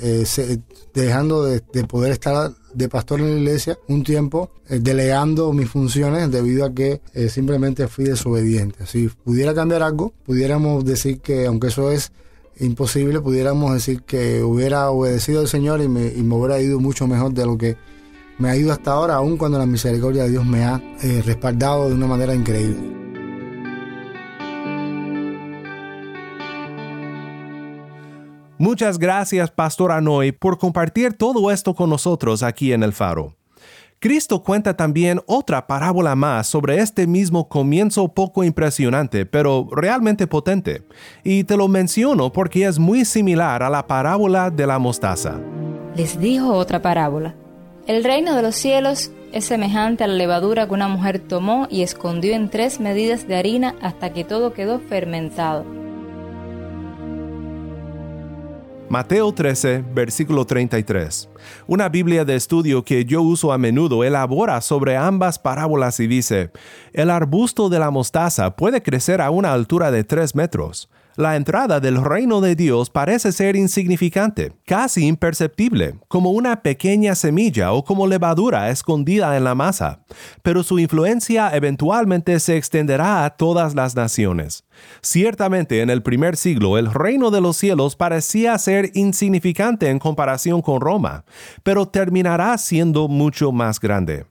dejando 0.92 1.44
de, 1.44 1.60
poder 1.84 2.12
estar 2.12 2.52
de 2.72 2.88
pastor 2.88 3.20
en 3.20 3.34
la 3.34 3.40
iglesia 3.40 3.78
un 3.88 4.02
tiempo 4.02 4.50
eh, 4.68 4.78
delegando 4.80 5.52
mis 5.52 5.68
funciones 5.68 6.30
debido 6.30 6.64
a 6.64 6.74
que 6.74 7.00
eh, 7.14 7.28
simplemente 7.28 7.88
fui 7.88 8.04
desobediente. 8.04 8.86
Si 8.86 9.08
pudiera 9.08 9.54
cambiar 9.54 9.82
algo, 9.82 10.12
pudiéramos 10.24 10.84
decir 10.84 11.20
que, 11.20 11.46
aunque 11.46 11.68
eso 11.68 11.90
es 11.90 12.12
imposible, 12.60 13.20
pudiéramos 13.20 13.72
decir 13.72 14.02
que 14.02 14.42
hubiera 14.42 14.90
obedecido 14.90 15.40
al 15.40 15.48
Señor 15.48 15.80
y 15.80 15.88
me, 15.88 16.06
y 16.06 16.20
hubiera 16.20 16.60
ido 16.60 16.80
mucho 16.80 17.06
mejor 17.06 17.32
de 17.32 17.46
lo 17.46 17.56
que 17.56 17.76
me 18.38 18.50
ha 18.50 18.56
ido 18.56 18.72
hasta 18.72 18.92
ahora, 18.92 19.16
aun 19.16 19.36
cuando 19.36 19.58
la 19.58 19.66
misericordia 19.66 20.24
de 20.24 20.30
Dios 20.30 20.46
me 20.46 20.64
ha 20.64 20.80
eh, 21.02 21.22
respaldado 21.24 21.88
de 21.88 21.94
una 21.94 22.06
manera 22.06 22.34
increíble. 22.34 23.07
Muchas 28.58 28.98
gracias, 28.98 29.52
Pastor 29.52 29.92
Anoy, 29.92 30.32
por 30.32 30.58
compartir 30.58 31.12
todo 31.12 31.52
esto 31.52 31.74
con 31.74 31.90
nosotros 31.90 32.42
aquí 32.42 32.72
en 32.72 32.82
el 32.82 32.92
Faro. 32.92 33.34
Cristo 34.00 34.42
cuenta 34.42 34.76
también 34.76 35.20
otra 35.26 35.66
parábola 35.66 36.16
más 36.16 36.48
sobre 36.48 36.78
este 36.78 37.06
mismo 37.06 37.48
comienzo 37.48 38.08
poco 38.08 38.42
impresionante, 38.42 39.26
pero 39.26 39.68
realmente 39.70 40.26
potente. 40.26 40.82
Y 41.22 41.44
te 41.44 41.56
lo 41.56 41.68
menciono 41.68 42.32
porque 42.32 42.64
es 42.64 42.78
muy 42.78 43.04
similar 43.04 43.62
a 43.62 43.70
la 43.70 43.86
parábola 43.86 44.50
de 44.50 44.66
la 44.66 44.78
mostaza. 44.78 45.38
Les 45.96 46.20
dijo 46.20 46.52
otra 46.52 46.82
parábola. 46.82 47.34
El 47.86 48.04
reino 48.04 48.34
de 48.36 48.42
los 48.42 48.54
cielos 48.54 49.10
es 49.32 49.44
semejante 49.44 50.04
a 50.04 50.08
la 50.08 50.14
levadura 50.14 50.66
que 50.66 50.74
una 50.74 50.88
mujer 50.88 51.20
tomó 51.20 51.66
y 51.70 51.82
escondió 51.82 52.34
en 52.34 52.50
tres 52.50 52.80
medidas 52.80 53.26
de 53.28 53.36
harina 53.36 53.74
hasta 53.80 54.12
que 54.12 54.24
todo 54.24 54.52
quedó 54.52 54.80
fermentado. 54.80 55.64
Mateo 58.90 59.32
13, 59.32 59.84
versículo 59.92 60.46
33. 60.46 61.28
Una 61.66 61.90
Biblia 61.90 62.24
de 62.24 62.36
estudio 62.36 62.82
que 62.84 63.04
yo 63.04 63.20
uso 63.20 63.52
a 63.52 63.58
menudo 63.58 64.02
elabora 64.02 64.62
sobre 64.62 64.96
ambas 64.96 65.38
parábolas 65.38 66.00
y 66.00 66.06
dice, 66.06 66.50
el 66.94 67.10
arbusto 67.10 67.68
de 67.68 67.78
la 67.80 67.90
mostaza 67.90 68.56
puede 68.56 68.82
crecer 68.82 69.20
a 69.20 69.28
una 69.30 69.52
altura 69.52 69.90
de 69.90 70.04
3 70.04 70.34
metros. 70.34 70.88
La 71.18 71.34
entrada 71.34 71.80
del 71.80 72.00
reino 72.00 72.40
de 72.40 72.54
Dios 72.54 72.90
parece 72.90 73.32
ser 73.32 73.56
insignificante, 73.56 74.52
casi 74.64 75.04
imperceptible, 75.04 75.96
como 76.06 76.30
una 76.30 76.62
pequeña 76.62 77.16
semilla 77.16 77.72
o 77.72 77.82
como 77.82 78.06
levadura 78.06 78.70
escondida 78.70 79.36
en 79.36 79.42
la 79.42 79.56
masa, 79.56 80.04
pero 80.44 80.62
su 80.62 80.78
influencia 80.78 81.50
eventualmente 81.56 82.38
se 82.38 82.56
extenderá 82.56 83.24
a 83.24 83.30
todas 83.30 83.74
las 83.74 83.96
naciones. 83.96 84.62
Ciertamente 85.02 85.80
en 85.82 85.90
el 85.90 86.04
primer 86.04 86.36
siglo 86.36 86.78
el 86.78 86.94
reino 86.94 87.32
de 87.32 87.40
los 87.40 87.56
cielos 87.56 87.96
parecía 87.96 88.56
ser 88.56 88.92
insignificante 88.94 89.90
en 89.90 89.98
comparación 89.98 90.62
con 90.62 90.80
Roma, 90.80 91.24
pero 91.64 91.86
terminará 91.88 92.56
siendo 92.58 93.08
mucho 93.08 93.50
más 93.50 93.80
grande. 93.80 94.24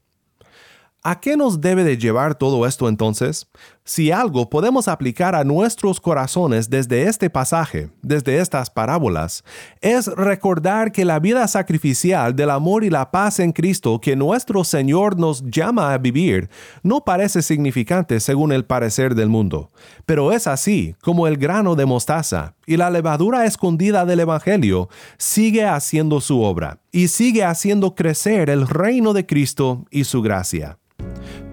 ¿A 1.04 1.22
qué 1.22 1.38
nos 1.38 1.62
debe 1.62 1.86
de 1.86 1.98
llevar 1.98 2.36
todo 2.36 2.66
esto 2.66 2.90
entonces? 2.90 3.48
Si 3.88 4.12
algo 4.12 4.50
podemos 4.50 4.90
aplicar 4.90 5.34
a 5.34 5.46
nuestros 5.46 6.02
corazones 6.02 6.70
desde 6.70 7.04
este 7.04 7.30
pasaje, 7.30 7.90
desde 8.02 8.40
estas 8.40 8.70
parábolas, 8.70 9.46
es 9.80 10.08
recordar 10.08 10.92
que 10.92 11.06
la 11.06 11.22
vida 11.22 11.48
sacrificial 11.48 12.36
del 12.36 12.50
amor 12.50 12.84
y 12.84 12.90
la 12.90 13.12
paz 13.12 13.40
en 13.40 13.54
Cristo 13.54 14.02
que 14.02 14.18
nuestro 14.18 14.66
Señor 14.66 15.18
nos 15.18 15.42
llama 15.50 15.94
a 15.94 15.98
vivir 16.00 16.50
no 16.84 17.06
parece 17.06 17.42
significante 17.42 18.20
según 18.20 18.52
el 18.52 18.66
parecer 18.66 19.16
del 19.16 19.30
mundo, 19.30 19.72
pero 20.06 20.34
es 20.34 20.48
así 20.48 20.98
como 21.02 21.26
el 21.26 21.38
grano 21.38 21.76
de 21.76 21.86
mostaza 21.86 22.56
y 22.66 22.76
la 22.76 22.90
levadura 22.90 23.46
escondida 23.46 24.06
del 24.06 24.20
Evangelio 24.20 24.90
sigue 25.18 25.64
haciendo 25.64 26.20
su 26.20 26.42
obra 26.42 26.82
y 26.92 27.08
sigue 27.08 27.46
haciendo 27.46 27.96
crecer 27.96 28.50
el 28.50 28.68
reino 28.68 29.14
de 29.14 29.26
Cristo 29.26 29.86
y 29.92 30.04
su 30.04 30.22
gracia. 30.22 30.78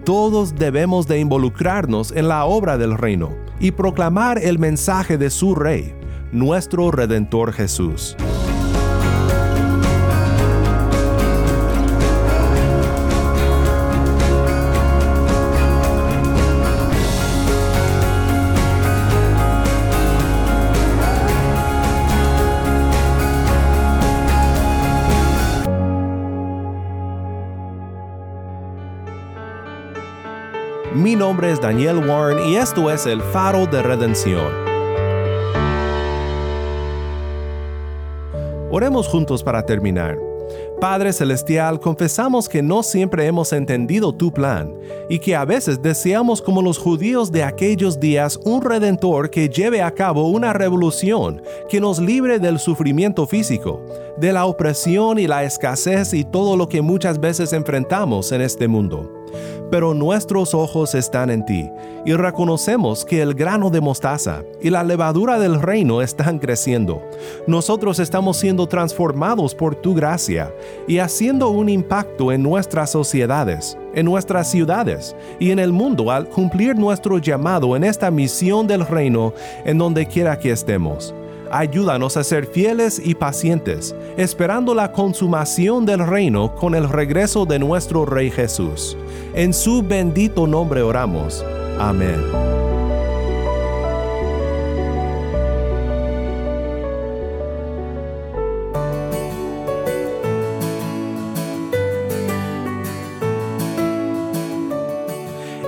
Todos 0.05 0.53
debemos 0.53 1.07
de 1.07 1.19
involucrarnos 1.19 2.11
en 2.11 2.27
la 2.27 2.45
obra 2.45 2.77
del 2.77 2.95
reino 2.95 3.31
y 3.59 3.71
proclamar 3.71 4.37
el 4.37 4.59
mensaje 4.59 5.17
de 5.17 5.31
su 5.31 5.55
Rey, 5.55 5.95
nuestro 6.31 6.91
Redentor 6.91 7.51
Jesús. 7.53 8.15
Mi 31.05 31.15
nombre 31.15 31.51
es 31.51 31.61
Daniel 31.61 31.97
Warren 31.97 32.49
y 32.49 32.55
esto 32.55 32.89
es 32.89 33.05
el 33.05 33.21
faro 33.21 33.67
de 33.67 33.83
redención. 33.83 34.51
Oremos 38.71 39.07
juntos 39.07 39.43
para 39.43 39.63
terminar. 39.63 40.17
Padre 40.81 41.13
Celestial, 41.13 41.79
confesamos 41.79 42.49
que 42.49 42.63
no 42.63 42.81
siempre 42.81 43.27
hemos 43.27 43.53
entendido 43.53 44.15
tu 44.15 44.33
plan 44.33 44.73
y 45.07 45.19
que 45.19 45.35
a 45.35 45.45
veces 45.45 45.79
deseamos 45.79 46.41
como 46.41 46.63
los 46.63 46.79
judíos 46.79 47.31
de 47.31 47.43
aquellos 47.43 47.99
días 47.99 48.39
un 48.43 48.63
redentor 48.63 49.29
que 49.29 49.47
lleve 49.47 49.83
a 49.83 49.91
cabo 49.91 50.29
una 50.29 50.53
revolución 50.53 51.43
que 51.69 51.79
nos 51.79 51.99
libre 51.99 52.39
del 52.39 52.57
sufrimiento 52.57 53.27
físico, 53.27 53.79
de 54.17 54.33
la 54.33 54.47
opresión 54.47 55.19
y 55.19 55.27
la 55.27 55.43
escasez 55.43 56.15
y 56.15 56.23
todo 56.23 56.57
lo 56.57 56.67
que 56.67 56.81
muchas 56.81 57.19
veces 57.19 57.53
enfrentamos 57.53 58.31
en 58.31 58.41
este 58.41 58.67
mundo 58.67 59.24
pero 59.69 59.93
nuestros 59.93 60.53
ojos 60.53 60.95
están 60.95 61.29
en 61.29 61.45
ti, 61.45 61.69
y 62.05 62.13
reconocemos 62.13 63.03
que 63.03 63.21
el 63.21 63.33
grano 63.33 63.69
de 63.69 63.81
mostaza 63.81 64.43
y 64.61 64.69
la 64.69 64.83
levadura 64.83 65.39
del 65.39 65.61
reino 65.61 66.01
están 66.01 66.39
creciendo. 66.39 67.01
Nosotros 67.47 67.99
estamos 67.99 68.37
siendo 68.37 68.67
transformados 68.67 69.55
por 69.55 69.75
tu 69.75 69.95
gracia 69.95 70.53
y 70.87 70.99
haciendo 70.99 71.49
un 71.49 71.69
impacto 71.69 72.31
en 72.31 72.43
nuestras 72.43 72.91
sociedades, 72.91 73.77
en 73.93 74.05
nuestras 74.05 74.49
ciudades 74.49 75.15
y 75.39 75.51
en 75.51 75.59
el 75.59 75.71
mundo 75.71 76.11
al 76.11 76.27
cumplir 76.29 76.75
nuestro 76.75 77.17
llamado 77.17 77.75
en 77.75 77.83
esta 77.83 78.11
misión 78.11 78.67
del 78.67 78.85
reino 78.85 79.33
en 79.65 79.77
donde 79.77 80.05
quiera 80.05 80.37
que 80.37 80.51
estemos. 80.51 81.13
Ayúdanos 81.55 82.17
a 82.17 82.23
ser 82.25 82.47
fieles 82.47 83.01
y 83.01 83.15
pacientes, 83.15 83.95
esperando 84.17 84.75
la 84.75 84.91
consumación 84.91 85.85
del 85.85 86.05
reino 86.05 86.53
con 86.53 86.75
el 86.75 86.89
regreso 86.89 87.45
de 87.45 87.59
nuestro 87.59 88.05
Rey 88.05 88.29
Jesús. 88.29 88.97
En 89.33 89.53
su 89.53 89.81
bendito 89.81 90.47
nombre 90.47 90.81
oramos. 90.81 91.45
Amén. 91.79 92.19